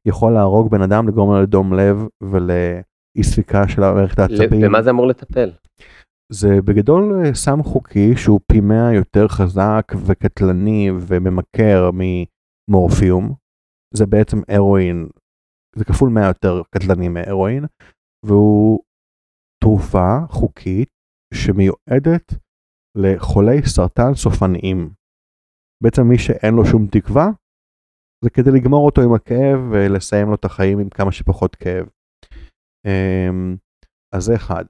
[0.05, 4.62] יכול להרוג בן אדם, לגרום לו לדום לב ולאי ספיקה של המערכת העצבים.
[4.63, 5.51] ומה זה אמור לטפל?
[6.31, 13.34] זה בגדול אה, סם חוקי שהוא פי מאה יותר חזק וקטלני וממכר ממורפיום.
[13.93, 15.08] זה בעצם הרואין,
[15.75, 17.65] זה כפול מאה יותר קטלני מהרואין,
[18.25, 18.79] והוא
[19.63, 20.89] תרופה חוקית
[21.33, 22.33] שמיועדת
[22.97, 24.89] לחולי סרטן סופניים.
[25.83, 27.27] בעצם מי שאין לו שום תקווה,
[28.23, 31.89] זה כדי לגמור אותו עם הכאב ולסיים לו את החיים עם כמה שפחות כאב.
[32.85, 33.55] אמ,
[34.15, 34.65] אז זה אחד.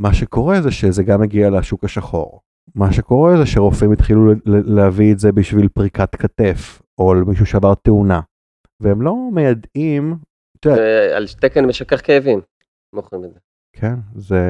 [0.00, 2.40] מה שקורה זה שזה גם מגיע לשוק השחור.
[2.74, 8.20] מה שקורה זה שרופאים התחילו להביא את זה בשביל פריקת כתף, או למישהו שעבר תאונה,
[8.82, 10.16] והם לא מיידעים,
[11.16, 12.40] על תקן משכך כאבים,
[12.94, 13.40] מוכרים את זה.
[13.72, 14.40] כן, זה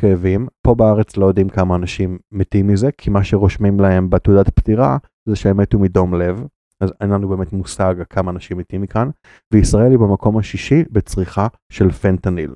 [0.00, 0.46] כאבים.
[0.66, 5.36] פה בארץ לא יודעים כמה אנשים מתים מזה, כי מה שרושמים להם בתעודת פטירה זה
[5.36, 6.46] שהם מתו מדום לב,
[6.80, 9.10] אז אין לנו באמת מושג כמה אנשים מתים מכאן,
[9.52, 12.54] וישראל היא במקום השישי בצריכה של פנטניל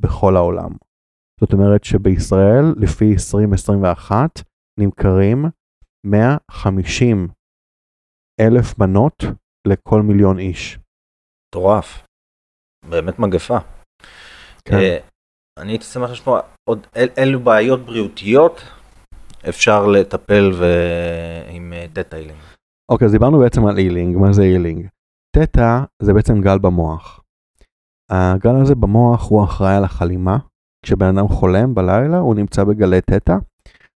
[0.00, 0.70] בכל העולם.
[1.40, 4.40] זאת אומרת שבישראל, לפי 2021,
[4.80, 5.44] נמכרים
[6.06, 7.28] 150
[8.40, 9.24] אלף מנות
[9.66, 10.78] לכל מיליון איש.
[11.48, 12.06] מטורף.
[12.90, 13.58] באמת מגפה.
[14.64, 14.76] כן.
[15.58, 18.62] אה, אני הייתי שמח לשמוע עוד אל, אילו בעיות בריאותיות
[19.48, 20.64] אפשר לטפל ו...
[21.50, 22.38] עם theta healing.
[22.92, 24.86] אוקיי, אז דיברנו בעצם על healing, מה זה healing?
[25.36, 27.20] theta זה בעצם גל במוח.
[28.10, 30.38] הגל הזה במוח הוא אחראי על החלימה.
[30.82, 33.36] כשבן אדם חולם בלילה הוא נמצא בגלי theta.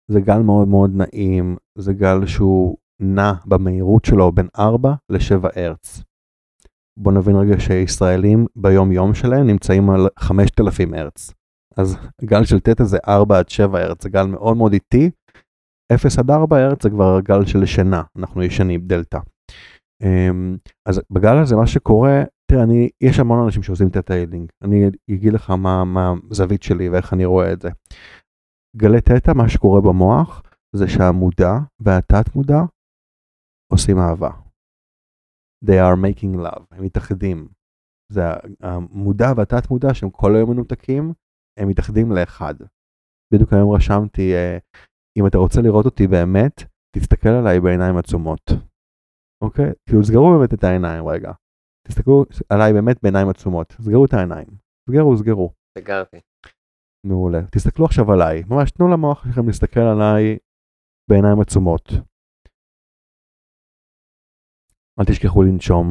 [0.08, 6.02] זה גל מאוד מאוד נעים, זה גל שהוא נע במהירות שלו בין 4 ל-7 הרץ.
[6.96, 11.32] בוא נבין רגע שישראלים ביום יום שלהם נמצאים על 5,000 הרץ.
[11.76, 15.10] אז גל של תטא זה 4 עד 7 הרץ, זה גל מאוד מאוד איטי.
[15.94, 19.18] 0 עד 4 הרץ זה כבר גל של שינה, אנחנו ישנים דלתא.
[20.02, 20.56] אמ,
[20.88, 25.32] אז בגל הזה מה שקורה, תראה, אני, יש המון אנשים שעושים תטא הילינג, אני אגיד
[25.32, 27.68] לך מה, מה הזווית שלי ואיך אני רואה את זה.
[28.76, 30.42] גלי תטא, מה שקורה במוח,
[30.76, 32.60] זה שהמודע והתת מודע
[33.72, 34.30] עושים אהבה.
[35.64, 37.48] They are making love, הם מתאחדים.
[38.12, 38.22] זה
[38.60, 41.12] המודע והתת מודע שהם כל היום מנותקים,
[41.56, 42.54] הם מתאחדים לאחד.
[43.34, 44.58] בדיוק היום רשמתי, אה,
[45.18, 46.56] אם אתה רוצה לראות אותי באמת,
[46.96, 48.44] תסתכל עליי בעיניים עצומות.
[49.44, 49.70] אוקיי?
[49.86, 51.32] כאילו סגרו באמת את העיניים רגע.
[51.88, 53.72] תסתכלו עליי באמת בעיניים עצומות.
[53.72, 54.46] סגרו את העיניים.
[54.90, 55.52] סגרו, סגרו.
[55.78, 56.20] סגרתי.
[57.06, 57.38] מעולה.
[57.50, 58.42] תסתכלו עכשיו עליי.
[58.48, 60.38] ממש תנו למוח שלכם להסתכל עליי
[61.10, 61.86] בעיניים עצומות.
[65.00, 65.86] אל תשכחו לנשום.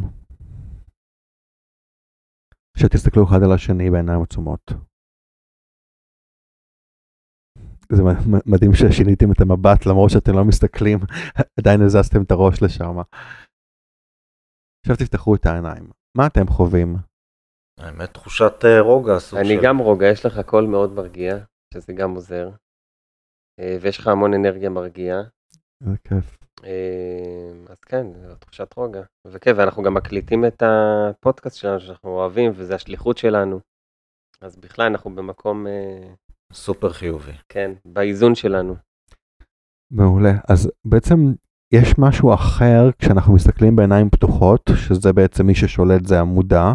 [2.77, 4.71] שתסתכלו אחד על השני בעיניים עצומות.
[7.95, 8.03] זה
[8.45, 10.99] מדהים ששיניתם את המבט למרות שאתם לא מסתכלים,
[11.59, 12.95] עדיין הזזתם את הראש לשם.
[14.85, 15.89] עכשיו תפתחו את העיניים.
[16.17, 16.95] מה אתם חווים?
[17.79, 19.13] האמת תחושת אה, רוגע.
[19.33, 21.37] אני גם רוגע, יש לך קול מאוד מרגיע,
[21.73, 22.49] שזה גם עוזר.
[23.59, 25.21] אה, ויש לך המון אנרגיה מרגיעה.
[25.83, 26.37] זה כיף.
[26.63, 29.03] אה, אז כן, זו תחושת רוגע.
[29.27, 33.59] וכן, ואנחנו גם מקליטים את הפודקאסט שלנו שאנחנו אוהבים, וזה השליחות שלנו.
[34.41, 35.65] אז בכלל אנחנו במקום...
[36.53, 37.31] סופר חיובי.
[37.49, 38.75] כן, באיזון שלנו.
[39.91, 40.33] מעולה.
[40.49, 41.33] אז בעצם
[41.73, 46.73] יש משהו אחר כשאנחנו מסתכלים בעיניים פתוחות, שזה בעצם מי ששולט זה המודע.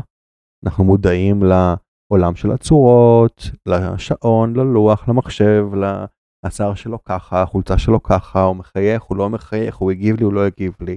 [0.64, 5.66] אנחנו מודעים לעולם של הצורות, לשעון, ללוח, למחשב,
[6.44, 10.32] השיער שלו ככה, החולצה שלו ככה, הוא מחייך, הוא לא מחייך, הוא הגיב לי, הוא
[10.32, 10.96] לא הגיב לי.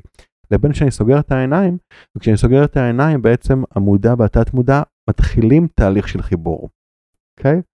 [0.52, 1.78] לבין כשאני סוגר את העיניים,
[2.17, 6.70] וכשאני סוגר את העיניים בעצם המודע והתת מודע מתחילים תהליך של חיבור.
[7.39, 7.60] אוקיי?
[7.60, 7.70] Okay?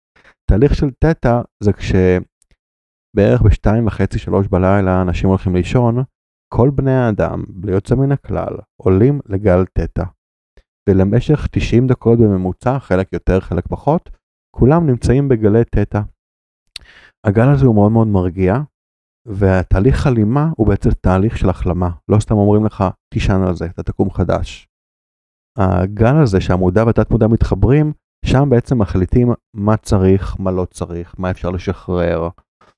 [0.52, 5.96] תהליך של תטא זה כשבערך בשתיים וחצי שלוש בלילה אנשים הולכים לישון,
[6.54, 10.04] כל בני האדם, בלי יוצא מן הכלל, עולים לגל תטא.
[10.88, 14.10] ולמשך 90 דקות בממוצע, חלק יותר, חלק פחות,
[14.56, 16.00] כולם נמצאים בגלי תטא.
[17.26, 18.54] הגל הזה הוא מאוד מאוד מרגיע,
[19.26, 21.90] והתהליך חלימה הוא בעצם תהליך של החלמה.
[22.08, 22.84] לא סתם אומרים לך,
[23.14, 24.68] תישן על זה, אתה תקום חדש.
[25.58, 27.92] הגל הזה שהמודע והתת מודע מתחברים,
[28.24, 32.28] שם בעצם מחליטים מה צריך, מה לא צריך, מה אפשר לשחרר.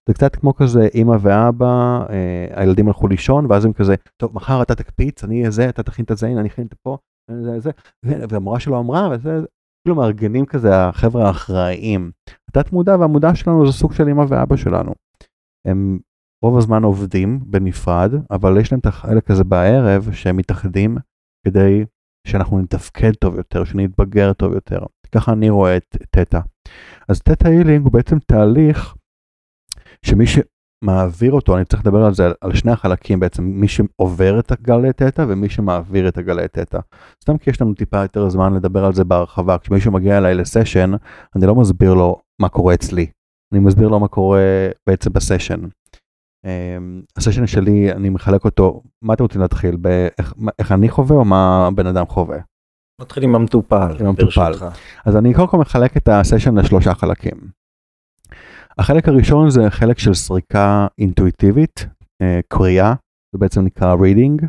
[0.09, 4.63] זה קצת כמו כזה אמא ואבא, אה, הילדים הלכו לישון, ואז הם כזה, טוב, מחר
[4.63, 6.99] אתה תקפיץ, אני אהיה זה, אתה תכין את זה, הנה, אני אכין את פה,
[7.31, 7.71] זה, זה,
[8.31, 9.41] והמורה שלו אמרה, וזה,
[9.85, 12.11] כאילו מארגנים כזה החבר'ה האחראיים.
[12.51, 14.93] התת מודע והמודע שלנו זה סוג של אמא ואבא שלנו.
[15.67, 15.99] הם
[16.45, 20.97] רוב הזמן עובדים בנפרד, אבל יש להם את החלק הזה בערב שהם מתאחדים
[21.47, 21.85] כדי
[22.27, 24.79] שאנחנו נתפקד טוב יותר, שנתבגר טוב יותר.
[25.15, 26.41] ככה אני רואה את תטא.
[27.09, 28.95] אז תטא הילינג הוא בעצם תהליך
[30.05, 34.53] שמי שמעביר אותו, אני צריך לדבר על זה, על שני החלקים בעצם, מי שעובר את
[34.53, 36.79] הגלי תטא ומי שמעביר את הגלי תטא.
[37.23, 40.93] סתם כי יש לנו טיפה יותר זמן לדבר על זה בהרחבה, כשמישהו מגיע אליי לסשן,
[41.37, 43.07] אני לא מסביר לו מה קורה אצלי,
[43.53, 45.61] אני מסביר לו מה קורה בעצם בסשן.
[46.47, 46.49] Um,
[47.17, 49.77] הסשן שלי, אני מחלק אותו, מה אתם רוצים להתחיל?
[49.77, 52.39] באיך, איך אני חווה או מה הבן אדם חווה?
[53.01, 54.53] נתחיל עם המטופל, עם המטופל.
[55.05, 57.51] אז אני קודם כל מחלק את הסשן לשלושה חלקים.
[58.79, 61.87] החלק הראשון זה חלק של סריקה אינטואיטיבית,
[62.23, 62.95] אה, קריאה,
[63.33, 64.47] זה בעצם נקרא reading.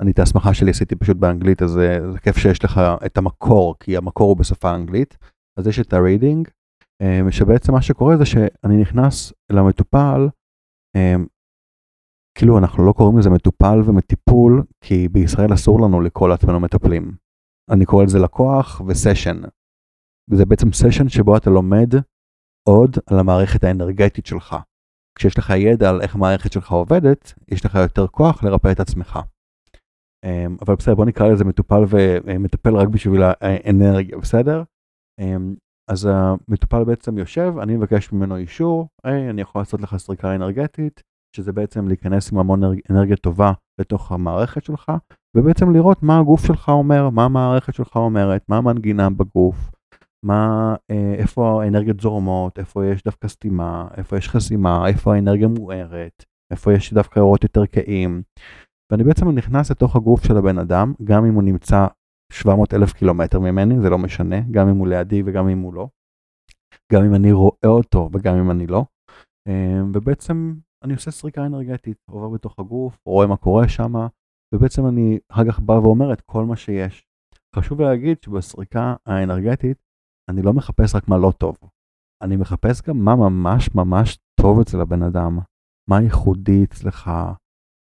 [0.00, 3.74] אני את ההסמכה שלי עשיתי פשוט באנגלית, אז זה, זה כיף שיש לך את המקור,
[3.80, 5.18] כי המקור הוא בשפה האנגלית.
[5.58, 6.50] אז יש את ה-reading,
[7.02, 10.28] אה, שבעצם מה שקורה זה שאני נכנס למטופל,
[10.96, 11.14] אה,
[12.38, 17.12] כאילו אנחנו לא קוראים לזה מטופל ומטיפול, כי בישראל אסור לנו לקרוא לעצמנו מטפלים.
[17.70, 19.40] אני קורא לזה לקוח וסשן.
[20.30, 21.88] זה בעצם סשן שבו אתה לומד
[22.68, 24.56] עוד על המערכת האנרגטית שלך.
[25.18, 29.18] כשיש לך ידע על איך המערכת שלך עובדת, יש לך יותר כוח לרפא את עצמך.
[30.24, 31.82] אמ, אבל בסדר, בוא נקרא לזה מטופל
[32.24, 34.62] ומטפל רק בשביל האנרגיה, בסדר?
[35.20, 35.54] אמ,
[35.90, 41.02] אז המטופל בעצם יושב, אני מבקש ממנו אישור, היי, אני יכול לעשות לך סריקה אנרגטית,
[41.36, 44.92] שזה בעצם להיכנס עם המון אנרגיה טובה לתוך המערכת שלך,
[45.36, 49.70] ובעצם לראות מה הגוף שלך אומר, מה המערכת שלך אומרת, מה המנגינה בגוף,
[50.24, 56.24] מה, אה, איפה האנרגיות זורמות, איפה יש דווקא סתימה, איפה יש חסימה, איפה האנרגיה מוארת,
[56.52, 58.22] איפה יש דווקא אורות יותר קהים.
[58.92, 61.86] ואני בעצם נכנס לתוך הגוף של הבן אדם, גם אם הוא נמצא
[62.32, 65.88] 700 אלף קילומטר ממני, זה לא משנה, גם אם הוא לידי וגם אם הוא לא.
[66.92, 68.84] גם אם אני רואה אותו וגם אם אני לא.
[69.48, 73.92] אה, ובעצם אני עושה סריקה אנרגטית, עובר בתוך הגוף, רואה מה קורה שם,
[74.54, 77.06] ובעצם אני אחר כך בא ואומר את כל מה שיש.
[77.56, 79.76] חשוב להגיד שבסריקה האנרגטית
[80.30, 81.56] אני לא מחפש רק מה לא טוב,
[82.22, 85.38] אני מחפש גם מה ממש ממש טוב אצל הבן אדם,
[85.90, 87.10] מה ייחודי אצלך,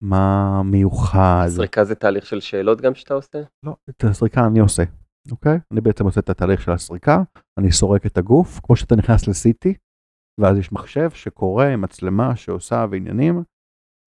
[0.03, 1.45] מה מיוחד.
[1.49, 3.41] סריקה זה תהליך של שאלות גם שאתה עושה?
[3.65, 4.83] לא, את הסריקה אני עושה,
[5.31, 5.59] אוקיי?
[5.71, 7.23] אני בעצם עושה את התהליך של הסריקה,
[7.59, 9.73] אני סורק את הגוף, כמו שאתה נכנס לסיטי,
[10.41, 13.43] ואז יש מחשב שקורא עם מצלמה שעושה ועניינים,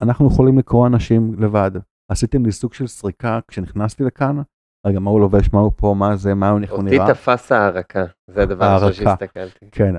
[0.01, 1.71] אנחנו יכולים לקרוא אנשים לבד.
[2.11, 4.41] עשיתם לי סוג של סריקה כשנכנסתי לכאן,
[4.87, 7.03] רגע, מה הוא לובש, מה הוא פה, מה זה, מה הוא נראה.
[7.03, 9.65] אותי תפס הערקה, זה הדבר הראשון שהסתכלתי.
[9.71, 9.95] כן,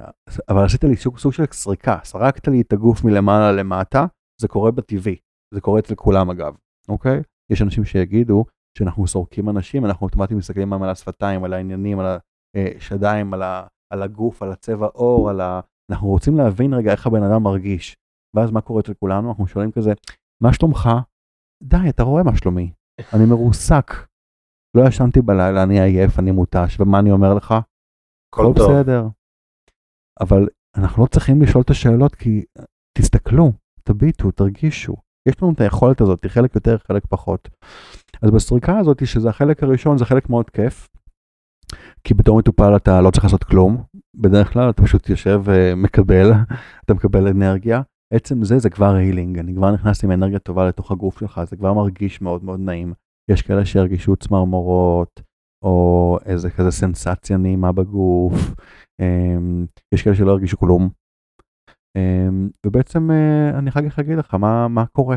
[0.48, 4.06] אבל עשית לי סוג, סוג של סריקה, סרקת לי את הגוף מלמעלה למטה,
[4.40, 5.16] זה קורה בטבעי,
[5.54, 6.56] זה קורה אצל כולם אגב,
[6.88, 7.22] אוקיי?
[7.50, 8.44] יש אנשים שיגידו
[8.78, 12.18] שאנחנו סורקים אנשים, אנחנו אוטומטית מסתכלים על השפתיים, על העניינים, על
[12.56, 15.60] השדיים, על, ה, על הגוף, על הצבע עור, על ה...
[15.90, 17.96] אנחנו רוצים להבין רגע איך הבן אדם מרגיש.
[18.36, 19.28] ואז מה קורה אצל כולנו?
[19.28, 19.92] אנחנו שואלים כזה,
[20.42, 20.88] מה שלומך?
[21.62, 22.72] די, אתה רואה מה שלומי.
[23.12, 23.92] אני מרוסק.
[24.76, 27.54] לא ישנתי בלילה, אני עייף, אני מותש, ומה אני אומר לך?
[28.32, 29.06] הכל בסדר.
[30.20, 32.44] אבל אנחנו לא צריכים לשאול את השאלות כי
[32.98, 34.96] תסתכלו, תביטו, תרגישו.
[35.28, 37.48] יש לנו את היכולת הזאת, חלק יותר, חלק פחות.
[38.22, 40.88] אז בסריקה הזאת, שזה החלק הראשון, זה חלק מאוד כיף.
[42.04, 43.82] כי בתור מטופל אתה לא צריך לעשות כלום,
[44.16, 46.32] בדרך כלל אתה פשוט יושב ומקבל,
[46.84, 47.82] אתה מקבל אנרגיה.
[48.12, 51.56] עצם זה זה כבר הילינג, אני כבר נכנס עם אנרגיה טובה לתוך הגוף שלך, זה
[51.56, 52.92] כבר מרגיש מאוד מאוד נעים.
[53.30, 55.20] יש כאלה שירגישו צמרמורות,
[55.64, 58.54] או איזה כזה סנסציה נעימה בגוף,
[59.00, 60.88] אמ, יש כאלה שלא ירגישו כלום.
[61.96, 65.16] אמ, ובעצם אה, אני אחר כך אגיד לך מה, מה קורה,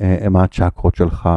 [0.00, 1.28] אה, מה הצ'קרות שלך,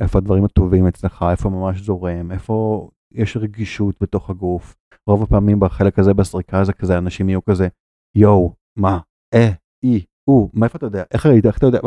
[0.00, 4.76] איפה הדברים הטובים אצלך, איפה ממש זורם, איפה יש רגישות בתוך הגוף.
[5.06, 7.68] רוב הפעמים בחלק הזה בסריקה זה כזה אנשים יהיו כזה
[8.16, 8.98] יואו מה
[9.34, 9.50] אה
[9.84, 11.80] אי או מאיפה אתה יודע איך ראית איך אתה יודע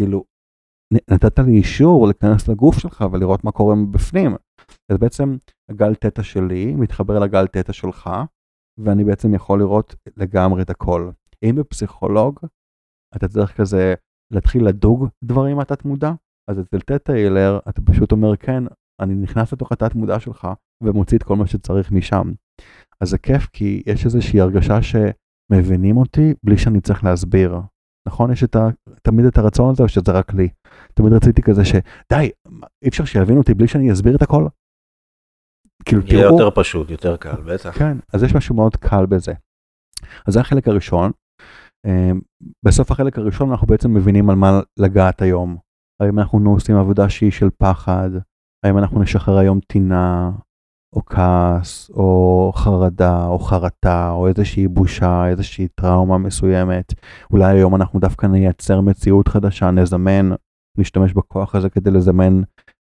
[0.00, 0.24] כאילו
[1.10, 4.36] נתת לי אישור להיכנס לגוף שלך ולראות מה קורה מבפנים.
[4.92, 5.36] אז בעצם
[5.70, 8.10] הגל תטא שלי מתחבר לגל תטא שלך
[8.78, 11.10] ואני בעצם יכול לראות לגמרי את הכל.
[11.42, 12.40] אם בפסיכולוג
[13.16, 13.94] אתה צריך כזה
[14.32, 16.12] להתחיל לדוג דברים מהתת מודע
[16.50, 18.64] אז אצל תטא הילר אתה פשוט אומר כן
[19.00, 20.48] אני נכנס לתוך התת מודע שלך
[20.82, 22.32] ומוציא את כל מה שצריך משם.
[23.00, 27.60] אז זה כיף כי יש איזושהי הרגשה שמבינים אותי בלי שאני צריך להסביר.
[28.08, 28.32] נכון?
[28.32, 28.68] יש את ה...
[29.02, 30.48] תמיד את הרצון הזה או שזה רק לי.
[30.94, 32.30] תמיד רציתי כזה שדי,
[32.82, 34.46] אי אפשר שיבינו אותי בלי שאני אסביר את הכל.
[35.84, 36.12] כאילו תראו...
[36.12, 37.78] יהיה יותר פשוט, יותר קל, בטח.
[37.78, 39.32] כן, אז יש משהו מאוד קל בזה.
[40.26, 41.12] אז זה החלק הראשון.
[41.86, 42.20] אמ,
[42.64, 45.56] בסוף החלק הראשון אנחנו בעצם מבינים על מה לגעת היום.
[46.02, 48.10] האם אנחנו עושים עבודה שהיא של פחד,
[48.66, 50.30] האם אנחנו נשחרר היום טינה,
[50.92, 56.94] או כעס, או חרדה, או חרטה, או איזושהי בושה, איזושהי טראומה מסוימת.
[57.30, 60.30] אולי היום אנחנו דווקא נייצר מציאות חדשה, נזמן,
[60.78, 62.40] נשתמש בכוח הזה כדי לזמן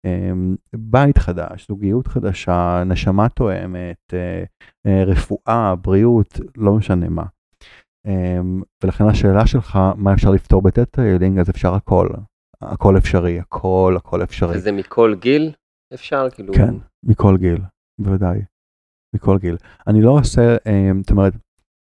[0.06, 0.32] אה,
[0.76, 4.44] בית חדש, זוגיות חדשה, נשמה תואמת, אה,
[4.86, 7.24] אה, רפואה, בריאות, לא משנה מה.
[8.08, 8.40] אה,
[8.84, 12.10] ולכן השאלה שלך, מה אפשר לפתור ב theta healing, אז אפשר הכל.
[12.62, 14.58] הכל אפשרי, הכל, הכל אפשרי.
[14.58, 15.52] וזה מכל גיל?
[15.94, 16.54] אפשר כאילו...
[16.54, 16.74] כן,
[17.04, 17.62] מכל גיל,
[18.02, 18.42] בוודאי.
[19.16, 19.58] מכל גיל.
[19.88, 21.34] אני לא עושה, אה, זאת אומרת,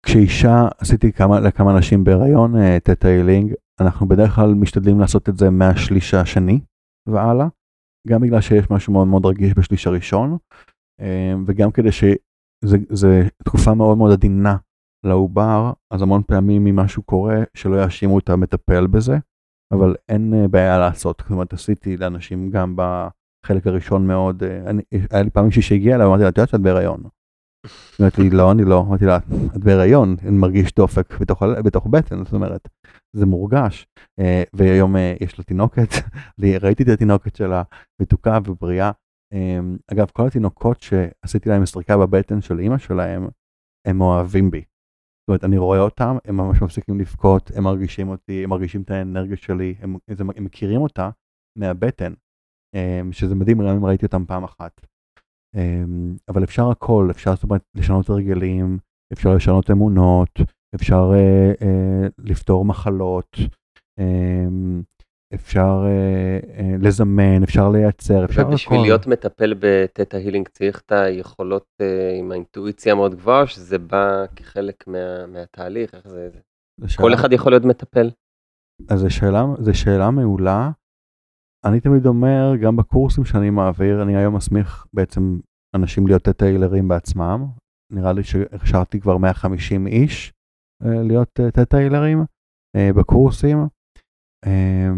[0.06, 5.38] כשאישה, עשיתי כמה, לכמה אנשים בהיריון theta healing, אה, אנחנו בדרך כלל משתדלים לעשות את
[5.38, 6.61] זה מהשליש השני
[7.09, 7.46] והלאה,
[8.09, 10.38] גם בגלל שיש משהו מאוד מאוד רגיש בשליש הראשון,
[11.00, 13.09] אה, וגם כדי שזו
[13.44, 14.57] תקופה מאוד מאוד עדינה
[15.07, 19.16] לעובר, אז המון פעמים אם משהו קורה, שלא יאשימו את המטפל בזה,
[19.72, 22.76] אבל אין בעיה לעשות, זאת אומרת עשיתי לאנשים גם
[23.45, 26.61] בחלק הראשון מאוד, אני, היה לי פעם מישהי שהגיע אליי, אמרתי לה, את יודעת שאת
[26.61, 27.03] בהיריון.
[28.01, 29.16] אמרתי לי, לא, אני לא, אמרתי לה,
[29.57, 32.68] את בהיריון, אני מרגיש דופק בתוך, בתוך בטן, זאת אומרת,
[33.16, 33.86] זה מורגש.
[34.18, 35.88] אה, והיום אה, יש לה תינוקת,
[36.62, 37.62] ראיתי את התינוקת שלה,
[38.03, 38.90] מתוקה ובריאה.
[39.32, 39.59] אה,
[39.92, 43.28] אגב, כל התינוקות שעשיתי להם סריקה בבטן של אימא שלהם,
[43.86, 44.61] הם אוהבים בי.
[44.61, 48.90] זאת אומרת, אני רואה אותם, הם ממש מפסיקים לבכות, הם מרגישים אותי, הם מרגישים את
[48.90, 51.11] האנרגיה שלי, הם, הם, מכירים אותה
[51.59, 52.12] מהבטן,
[53.12, 54.81] שזה מדהים גם אם ראיתי אותם פעם אחת.
[55.55, 58.79] אמ, אבל אפשר הכל, אפשר זאת אומרת לשנות הרגלים,
[59.12, 60.31] אפשר לשנות אמונות,
[60.75, 63.37] אפשר אה, אה, לפתור מחלות,
[63.99, 64.47] אה,
[65.35, 68.87] אפשר אה, אה, לזמן, אפשר לייצר, אפשר ובשביל הכל.
[68.87, 74.87] להיות מטפל בתטא הילינג צריך את היכולות אה, עם האינטואיציה מאוד גבוהה, שזה בא כחלק
[74.87, 75.95] מה, מהתהליך?
[75.95, 76.41] איך זה, זה?
[76.97, 78.11] כל אחד יכול להיות מטפל?
[78.89, 80.70] אז זו שאלה, זו שאלה מעולה.
[81.64, 85.38] אני תמיד אומר, גם בקורסים שאני מעביר, אני היום מסמיך בעצם
[85.74, 87.46] אנשים להיות טטיילרים בעצמם.
[87.92, 90.32] נראה לי שהכשרתי כבר 150 איש
[90.84, 92.24] אה, להיות טטיילרים
[92.76, 93.58] בקורסים.
[94.46, 94.90] אה,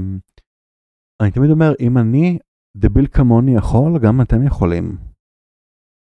[1.22, 2.38] אני תמיד אומר, אם אני
[2.76, 4.96] דביל כמוני יכול, גם אתם יכולים.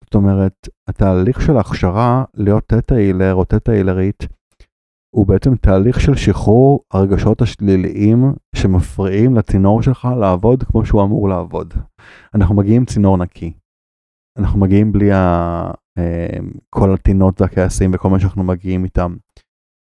[0.04, 4.26] זאת אומרת, התהליך של ההכשרה להיות טטיילר או טטיילרית,
[5.10, 11.74] הוא בעצם תהליך של שחרור הרגשות השליליים שמפריעים לצינור שלך לעבוד כמו שהוא אמור לעבוד.
[12.34, 13.52] אנחנו מגיעים צינור נקי.
[14.38, 16.38] אנחנו מגיעים בלי ה, אה,
[16.70, 19.16] כל הטינות והכעסים וכל מה שאנחנו מגיעים איתם.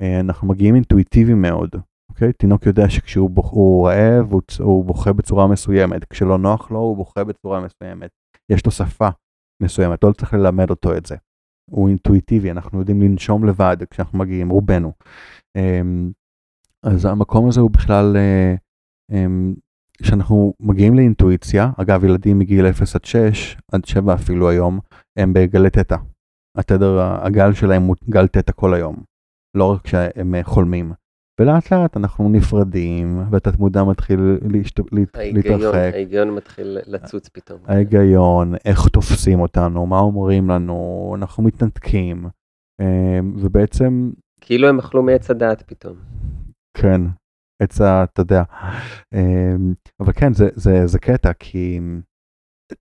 [0.01, 1.75] אה, אנחנו מגיעים אינטואיטיביים מאוד.
[2.09, 2.33] אוקיי?
[2.33, 6.97] תינוק יודע שכשהוא בוח, הוא רעב הוא, הוא בוכה בצורה מסוימת, כשלא נוח לו הוא
[6.97, 8.09] בוכה בצורה מסוימת.
[8.49, 9.09] יש לו שפה
[9.63, 11.15] מסוימת, לא צריך ללמד אותו את זה.
[11.71, 14.91] הוא אינטואיטיבי, אנחנו יודעים לנשום לבד כשאנחנו מגיעים, רובנו.
[15.55, 16.11] אמ,
[16.83, 18.55] אז המקום הזה הוא בכלל, אה,
[19.11, 19.53] אמ,
[20.01, 24.79] כשאנחנו מגיעים לאינטואיציה, אגב ילדים מגיל 0 עד 6, עד 7 אפילו היום,
[25.17, 25.95] הם בגלי תטא.
[26.57, 28.95] התדר, הגל שלהם הוא גל תטא כל היום,
[29.57, 30.93] לא רק כשהם אה, חולמים.
[31.41, 34.19] ולאט לאט אנחנו נפרדים, והתת מודע מתחיל
[34.53, 34.79] להשת...
[35.13, 35.93] ההיגיון, להתרחק.
[35.93, 37.59] ההיגיון מתחיל לצוץ פתאום.
[37.65, 42.25] ההיגיון, איך תופסים אותנו, מה אומרים לנו, אנחנו מתנתקים,
[42.81, 44.11] אמ, ובעצם,
[44.41, 45.95] כאילו הם אכלו מעץ הדעת פתאום.
[46.77, 47.01] כן,
[47.61, 48.03] עץ ה...
[48.03, 48.43] אתה יודע,
[49.13, 51.79] אמ, אבל כן, זה, זה, זה קטע, כי...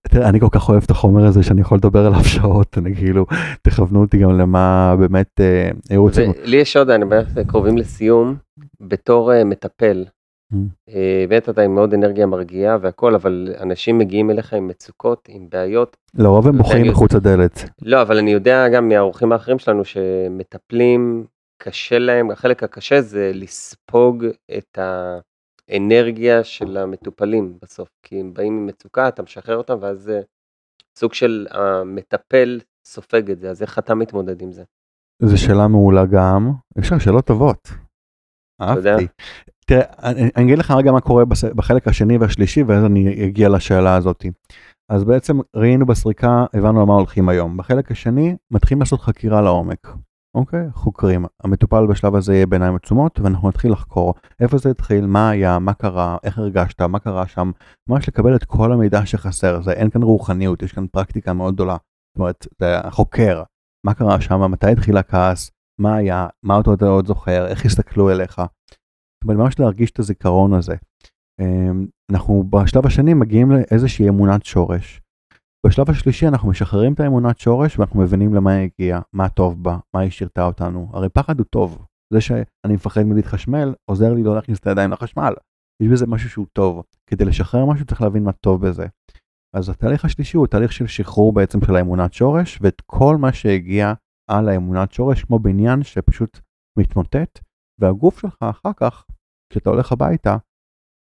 [0.01, 3.25] תראה, אני כל כך אוהב את החומר הזה שאני יכול לדבר עליו שעות, אני כאילו,
[3.61, 6.31] תכוונו אותי גם למה באמת אה, היו רוצים...
[6.43, 8.35] ולי יש עוד, אני בערך קרובים לסיום,
[8.81, 10.05] בתור אה, מטפל.
[10.53, 10.57] Mm.
[10.89, 15.47] אה, באמת אתה עם מאוד אנרגיה מרגיעה והכל, אבל אנשים מגיעים אליך עם מצוקות, עם
[15.51, 15.97] בעיות.
[16.15, 17.69] לרוב הם בוכים אני- מחוץ לדלת.
[17.81, 21.25] לא, אבל אני יודע גם מהאורחים האחרים שלנו שמטפלים,
[21.61, 24.25] קשה להם, החלק הקשה זה לספוג
[24.57, 24.77] את
[25.69, 30.21] האנרגיה של המטופלים בסוף, כי הם באים עם מצוקה, אתה משחרר אותם, ואז זה
[30.97, 34.63] סוג של המטפל סופג את זה, אז איך אתה מתמודד עם זה?
[35.21, 37.69] זו שאלה מעולה גם, לך שאלות טובות.
[38.61, 39.07] אהבתי.
[39.65, 41.23] תראה, אני, אני אגיד לך רגע מה קורה
[41.55, 44.25] בחלק השני והשלישי ואז אני אגיע לשאלה הזאת.
[44.89, 47.57] אז בעצם ראינו בסריקה, הבנו על מה הולכים היום.
[47.57, 49.87] בחלק השני מתחילים לעשות חקירה לעומק.
[50.35, 50.71] אוקיי?
[50.71, 51.25] חוקרים.
[51.43, 55.73] המטופל בשלב הזה יהיה בעיניים עצומות ואנחנו נתחיל לחקור איפה זה התחיל, מה היה, מה
[55.73, 57.51] קרה, איך הרגשת, מה קרה שם.
[57.89, 59.61] ממש לקבל את כל המידע שחסר.
[59.61, 61.77] זה אין כאן רוחניות, יש כאן פרקטיקה מאוד גדולה.
[62.13, 63.43] זאת אומרת, זה החוקר.
[63.85, 68.11] מה קרה שם, מתי התחיל הכעס, מה היה, מה אותו אתה עוד זוכר, איך הסתכלו
[68.11, 68.35] אליך.
[68.37, 70.75] זאת אומרת, ממש להרגיש את הזיכרון הזה.
[71.41, 75.01] אמ, אנחנו בשלב השני מגיעים לאיזושהי אמונת שורש.
[75.67, 79.77] בשלב השלישי אנחנו משחררים את האמונת שורש ואנחנו מבינים למה היא הגיעה, מה טוב בה,
[79.93, 80.89] מה היא שירתה אותנו.
[80.93, 81.85] הרי פחד הוא טוב.
[82.13, 85.33] זה שאני מפחד מלהתחשמל עוזר לי לא להכניס את הידיים לחשמל.
[85.83, 86.83] יש בזה משהו שהוא טוב.
[87.09, 88.87] כדי לשחרר משהו צריך להבין מה טוב בזה.
[89.55, 93.93] אז התהליך השלישי הוא תהליך של שחרור בעצם של האמונת שורש ואת כל מה שהגיע
[94.29, 96.39] על האמונת שורש כמו בניין שפשוט
[96.79, 97.39] מתמוטט
[97.81, 99.05] והגוף שלך אחר כך
[99.49, 100.37] כשאתה הולך הביתה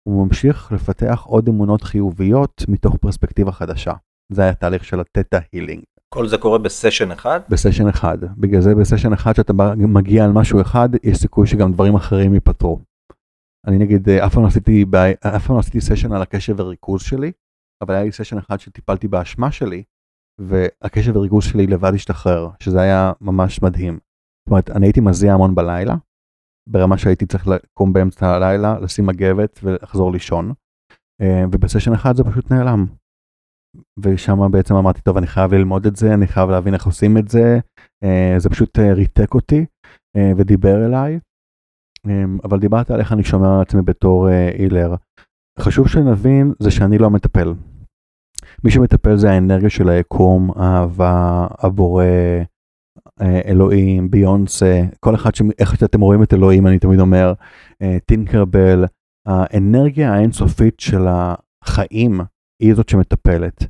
[0.08, 3.92] הוא ממשיך לפתח עוד אמונות חיוביות מתוך פרספקטיבה חדשה.
[4.34, 7.40] זה היה תהליך של התטא הילינג כל זה קורה בסשן אחד?
[7.48, 8.18] בסשן אחד.
[8.36, 12.80] בגלל זה בסשן אחד שאתה מגיע על משהו אחד יש סיכוי שגם דברים אחרים ייפתרו.
[13.66, 14.84] אני נגיד אה, אף פעם לא עשיתי,
[15.36, 17.32] אף פעם לא עשיתי סשן על הקשב וריכוז שלי,
[17.82, 19.82] אבל היה לי סשן אחד שטיפלתי באשמה שלי,
[20.40, 23.94] והקשב וריכוז שלי לבד השתחרר, שזה היה ממש מדהים.
[23.94, 25.94] זאת אומרת, אני הייתי מזיע המון בלילה,
[26.68, 30.52] ברמה שהייתי צריך לקום באמצע הלילה, לשים מגבת ולחזור לישון,
[31.20, 32.86] אה, ובסשן אחד זה פשוט נעלם.
[33.98, 37.28] ושם בעצם אמרתי, טוב, אני חייב ללמוד את זה, אני חייב להבין איך עושים את
[37.28, 37.58] זה,
[38.04, 39.64] אה, זה פשוט אה, ריתק אותי
[40.16, 41.18] אה, ודיבר אליי,
[42.06, 44.94] אה, אבל דיברת על איך אני שומר על עצמי בתור הילר.
[45.58, 47.54] חשוב שנבין זה שאני לא מטפל.
[48.64, 52.04] מי שמטפל זה האנרגיה של היקום, האהבה, הבורא,
[53.20, 55.42] אלוהים, ביונסה, כל אחד, ש...
[55.58, 57.32] איך שאתם רואים את אלוהים, אני תמיד אומר,
[58.06, 58.84] טינקרבל,
[59.26, 62.20] האנרגיה האינסופית של החיים
[62.64, 63.64] היא זאת שמטפלת.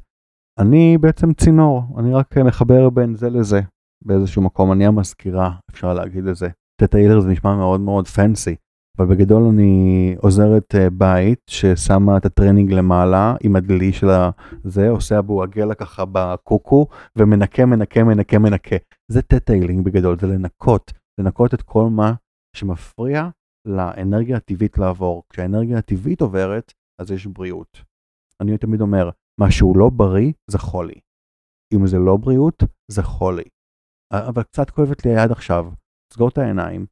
[0.61, 3.61] אני בעצם צינור, אני רק מחבר בין זה לזה
[4.05, 6.49] באיזשהו מקום, אני המזכירה, אפשר להגיד את זה.
[6.81, 8.57] theta healer זה נשמע מאוד מאוד fancy,
[8.99, 15.19] אבל בגדול אני עוזרת אה, בית ששמה את הטרנינג למעלה עם הדלי של הזה, עושה
[15.19, 16.87] אבו עגלה ככה בקוקו
[17.19, 18.77] ומנקה, מנקה, מנקה, מנקה.
[19.11, 22.15] זה theta healing בגדול, זה לנקות, לנקות את כל מה
[22.57, 23.29] שמפריע
[23.67, 25.23] לאנרגיה הטבעית לעבור.
[25.31, 27.94] כשהאנרגיה הטבעית עוברת, אז יש בריאות.
[28.41, 29.11] אני תמיד אומר,
[29.41, 31.01] מה שהוא לא בריא זה חולי.
[31.75, 33.45] אם זה לא בריאות, זה חולי.
[34.13, 35.73] אבל קצת כואבת לי היד עכשיו,
[36.13, 36.87] סגור את העיניים.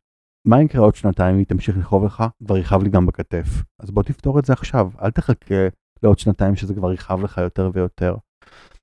[0.48, 2.24] מה יקרה עוד שנתיים אם היא תמשיך לכאוב לך?
[2.46, 3.46] כבר יכאב לי גם בכתף.
[3.80, 5.68] אז בוא תפתור את זה עכשיו, אל תחכה
[6.02, 8.16] לעוד שנתיים שזה כבר יכאב לך יותר ויותר.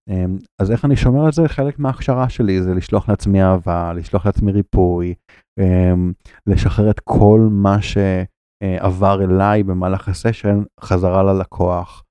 [0.10, 1.48] אמ, אז איך אני שומר על זה?
[1.48, 5.14] חלק מההכשרה שלי זה לשלוח לעצמי אהבה, לשלוח לעצמי ריפוי,
[5.60, 6.12] אמ,
[6.48, 12.04] לשחרר את כל מה שעבר אליי במהלך הסשן חזרה ללקוח,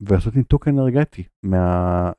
[0.00, 2.12] ולעשות ניתוק אנרגטי מה,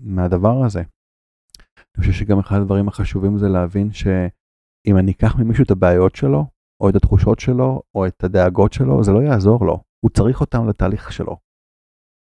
[0.00, 0.80] מהדבר הזה.
[0.80, 6.46] אני חושב שגם אחד הדברים החשובים זה להבין שאם אני אקח ממישהו את הבעיות שלו,
[6.82, 9.82] או את התחושות שלו, או את הדאגות שלו, זה לא יעזור לו.
[10.04, 11.36] הוא צריך אותם לתהליך שלו.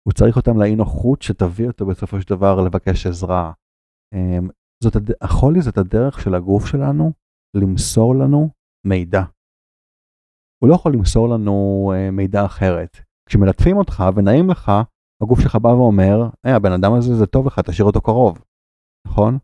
[0.07, 3.53] הוא צריך אותם לאי נוחות שתביא אותו בסופו של דבר לבקש עזרה.
[4.13, 4.49] אמ,
[4.83, 4.95] זאת.
[5.21, 7.11] החולי זאת הדרך של הגוף שלנו
[7.57, 8.49] למסור לנו
[8.87, 9.21] מידע.
[10.63, 11.55] הוא לא יכול למסור לנו
[11.95, 12.97] אה, מידע אחרת.
[13.31, 14.71] כשמלטפים אותך ונעים לך,
[15.23, 18.41] הגוף שלך בא ואומר, היי, הבן אדם הזה זה טוב לך, תשאיר אותו קרוב,
[19.07, 19.37] נכון?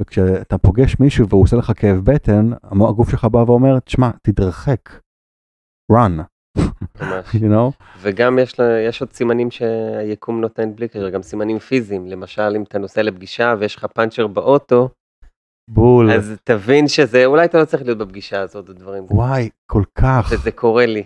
[0.00, 2.50] וכשאתה פוגש מישהו והוא עושה לך כאב בטן,
[2.88, 4.90] הגוף שלך בא ואומר, תשמע, תתרחק,
[5.92, 6.22] run.
[7.00, 7.34] ממש.
[7.34, 7.84] you know?
[8.00, 12.62] וגם יש, לה, יש עוד סימנים שהיקום נותן בלי קשר, גם סימנים פיזיים, למשל אם
[12.62, 14.88] אתה נוסע לפגישה ויש לך פאנצ'ר באוטו,
[15.70, 16.10] בול.
[16.10, 19.04] אז תבין שזה, אולי אתה לא צריך להיות בפגישה הזאת, דברים.
[19.10, 20.30] וואי, כל כך.
[20.32, 21.04] וזה קורה לי.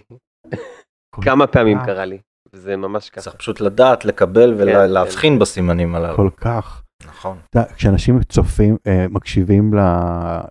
[1.23, 2.19] כמה פעמים קרה לי,
[2.53, 3.21] וזה ממש ככה.
[3.21, 5.39] צריך פשוט לדעת, לקבל ולהבחין כן, כן.
[5.39, 6.17] בסימנים הללו.
[6.17, 6.83] כל כך.
[7.07, 7.39] נכון.
[7.77, 9.75] כשאנשים צופים, אה, מקשיבים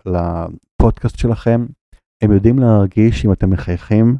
[0.06, 1.66] לפודקאסט שלכם,
[2.22, 4.16] הם יודעים להרגיש אם אתם מחייכים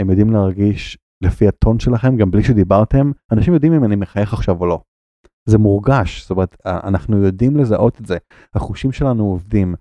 [0.00, 4.60] הם יודעים להרגיש לפי הטון שלכם, גם בלי שדיברתם, אנשים יודעים אם אני מחייך עכשיו
[4.60, 4.80] או לא.
[5.48, 8.16] זה מורגש, זאת אומרת, אנחנו יודעים לזהות את זה,
[8.54, 9.74] החושים שלנו עובדים.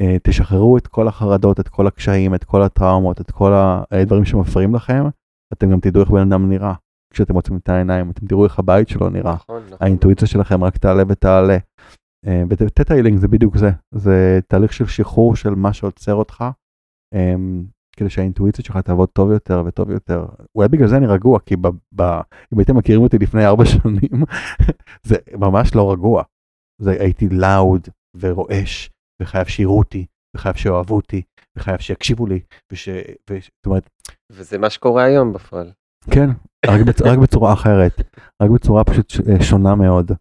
[0.00, 3.52] אה, תשחררו את כל החרדות, את כל הקשיים, את כל הטראומות, את כל
[3.90, 5.04] הדברים שמפריעים לכם,
[5.52, 6.74] אתם גם תדעו איך בן אדם נראה.
[7.12, 9.34] כשאתם עוצמים את העיניים, אתם תראו איך הבית שלו נראה.
[9.34, 9.78] נכון, נכון.
[9.80, 11.58] האינטואיציה שלכם רק תעלה ותעלה.
[12.26, 16.44] אה, וטטה הילינג זה בדיוק זה, זה תהליך של שחרור של מה שעוצר אותך.
[17.14, 17.64] אמ,
[17.96, 20.26] כדי שהאינטואיציה שלך תעבוד טוב יותר וטוב יותר.
[20.54, 22.02] אולי בגלל זה אני רגוע, כי ב, ב,
[22.52, 24.24] אם הייתם מכירים אותי לפני ארבע שנים,
[25.02, 26.22] זה ממש לא רגוע.
[26.82, 28.90] זה הייתי לאוד ורועש,
[29.22, 30.06] וחייב שיראו אותי,
[30.36, 31.22] וחייב שאוהבו אותי,
[31.56, 32.40] וחייב שיקשיבו לי,
[32.72, 32.88] וש...
[33.30, 33.50] וש...
[33.56, 33.90] זאת אומרת...
[34.32, 35.72] וזה מה שקורה היום בפועל.
[36.10, 36.30] כן,
[36.66, 37.02] רק, בצ...
[37.02, 37.92] רק בצורה אחרת,
[38.42, 40.12] רק בצורה פשוט אה, שונה מאוד.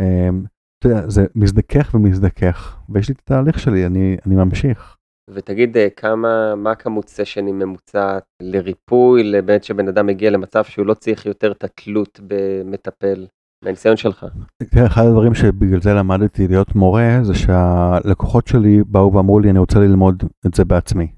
[0.00, 0.44] אמ,
[0.78, 4.96] אתה יודע, זה מזדכך ומזדכך, ויש לי את התהליך שלי, אני, אני ממשיך.
[5.30, 10.94] ותגיד אה, כמה, מה כמות סשנים ממוצעת לריפוי, לבית שבן אדם מגיע למצב שהוא לא
[10.94, 13.26] צריך יותר את התלות במטפל,
[13.62, 14.26] מהניסיון שלך.
[14.70, 19.58] כן, אחד הדברים שבגלל זה למדתי להיות מורה, זה שהלקוחות שלי באו ואמרו לי, אני
[19.58, 21.12] רוצה ללמוד את זה בעצמי.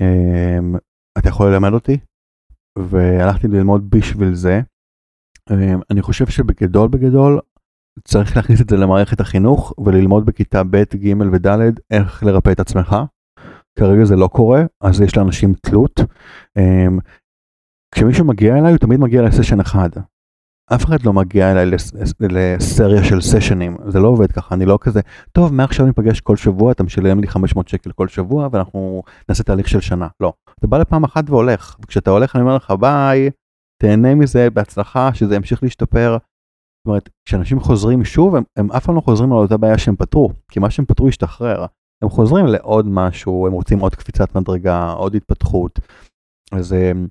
[0.00, 0.76] אמ,
[1.18, 1.98] אתה יכול ללמד אותי?
[2.78, 4.60] והלכתי ללמוד בשביל זה.
[5.50, 7.40] אמ, אני חושב שבגדול בגדול
[8.04, 12.96] צריך להכניס את זה למערכת החינוך וללמוד בכיתה ב', ג' וד' איך לרפא את עצמך.
[13.78, 16.00] כרגע זה לא קורה, אז יש לאנשים תלות.
[16.58, 16.98] אמ,
[17.94, 19.90] כשמישהו מגיע אליי, הוא תמיד מגיע לסשן אחד.
[20.74, 21.66] אף אחד לא מגיע אליי
[22.20, 25.00] לסריה של סשנים, זה לא עובד ככה, אני לא כזה,
[25.32, 29.68] טוב, מעכשיו ניפגש כל שבוע, אתה משלם לי 500 שקל כל שבוע, ואנחנו נעשה תהליך
[29.68, 30.08] של שנה.
[30.20, 33.30] לא, אתה בא לפעם אחת והולך, וכשאתה הולך אני אומר לך ביי,
[33.82, 36.16] תהנה מזה, בהצלחה, שזה ימשיך להשתפר.
[36.16, 39.96] זאת אומרת, כשאנשים חוזרים שוב, הם, הם אף פעם לא חוזרים על אותה בעיה שהם
[39.96, 41.66] פתרו, כי מה שהם פתרו ישתחרר.
[42.02, 45.80] הם חוזרים לעוד משהו, הם רוצים עוד קפיצת מדרגה, עוד התפתחות.
[46.52, 47.06] אז אמ,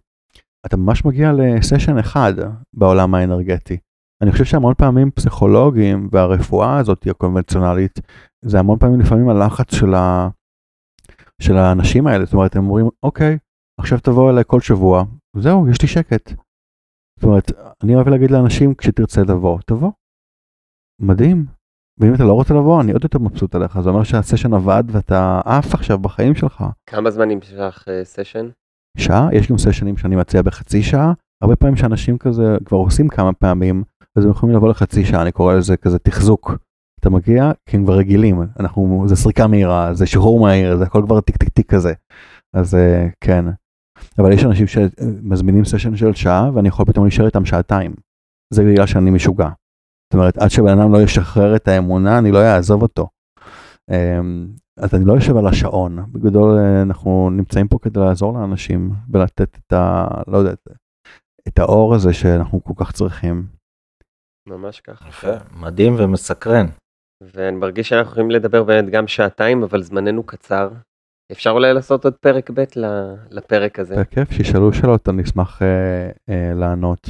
[0.66, 2.34] אתה ממש מגיע לסשן אחד
[2.74, 3.78] בעולם האנרגטי.
[4.22, 8.00] אני חושב שהמון פעמים פסיכולוגים והרפואה הזאת הקונבנציונלית,
[8.46, 10.30] זה המון פעמים לפעמים הלחץ של, ה...
[11.42, 12.26] של האנשים האלה.
[12.26, 13.38] זאת אומרת, הם אומרים, אוקיי,
[13.80, 15.04] עכשיו תבוא אליי כל שבוע,
[15.38, 16.30] זהו, יש לי שקט.
[17.20, 17.52] זאת אומרת,
[17.84, 19.92] אני אוהב להגיד לאנשים, כשתרצה לבוא, תבוא.
[21.02, 21.46] מדהים,
[22.00, 25.42] ואם אתה לא רוצה לבוא, אני עוד יותר מבסוט עליך, זה אומר שהסשן עבד ואתה
[25.46, 26.64] עף עכשיו בחיים שלך.
[26.90, 28.50] כמה זמן נמשך סשן?
[28.98, 33.34] שעה, יש גם סשנים שאני מציע בחצי שעה, הרבה פעמים שאנשים כזה כבר עושים כמה
[33.34, 33.84] פעמים,
[34.16, 36.58] אז הם יכולים לבוא לחצי שעה, אני קורא לזה כזה תחזוק.
[37.00, 41.04] אתה מגיע, כי הם כבר רגילים, אנחנו, זה סריקה מהירה, זה שחרור מהיר, זה הכל
[41.06, 41.94] כבר טיק טיק טיק כזה.
[42.56, 42.78] אז
[43.22, 43.46] כן.
[44.20, 47.94] אבל יש אנשים שמזמינים סשן של שעה, ואני יכול פתאום להישאר איתם שעתיים.
[48.54, 49.50] זה בגלל שאני משוגע.
[50.06, 53.08] זאת אומרת, עד שבן אדם לא ישחרר את האמונה, אני לא אעזוב אותו.
[53.92, 58.92] אמ, אז אני לא יושב על השעון, בגדול אה, אנחנו נמצאים פה כדי לעזור לאנשים
[59.14, 60.08] ולתת את ה...
[60.28, 60.54] לא יודע,
[61.48, 63.46] את האור הזה שאנחנו כל כך צריכים.
[64.48, 65.10] ממש ככה.
[65.10, 66.66] יפה, מדהים ומסקרן.
[67.22, 70.70] ואני מרגיש שאנחנו יכולים לדבר באמת גם שעתיים, אבל זמננו קצר.
[71.32, 72.64] אפשר אולי לעשות עוד פרק ב'
[73.32, 73.96] לפרק הזה.
[73.96, 77.10] בכיף, שישאלו שאלות, אני אשמח אה, אה, לענות.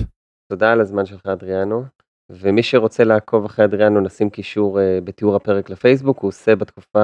[0.52, 1.84] תודה על הזמן שלך אדריאנו.
[2.30, 7.04] ומי שרוצה לעקוב אחרי אדריאנו נשים קישור אה, בתיאור הפרק לפייסבוק, הוא עושה בתקופה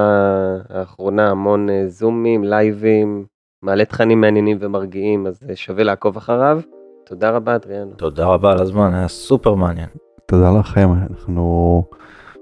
[0.68, 3.24] האחרונה המון אה, זומים, לייבים,
[3.62, 6.60] מעלה תכנים מעניינים ומרגיעים, אז אה, שווה לעקוב אחריו.
[7.06, 7.92] תודה רבה אדריאנו.
[7.96, 9.88] תודה רבה על הזמן, היה סופר מעניין.
[10.26, 11.84] תודה לכם, אנחנו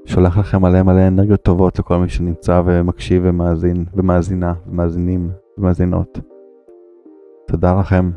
[0.06, 6.18] שולח לכם מלא מלא אנרגיות טובות לכל מי שנמצא ומקשיב ומאזין ומאזינה ומאזינים ומאזינות.
[7.46, 8.10] תודה לכם.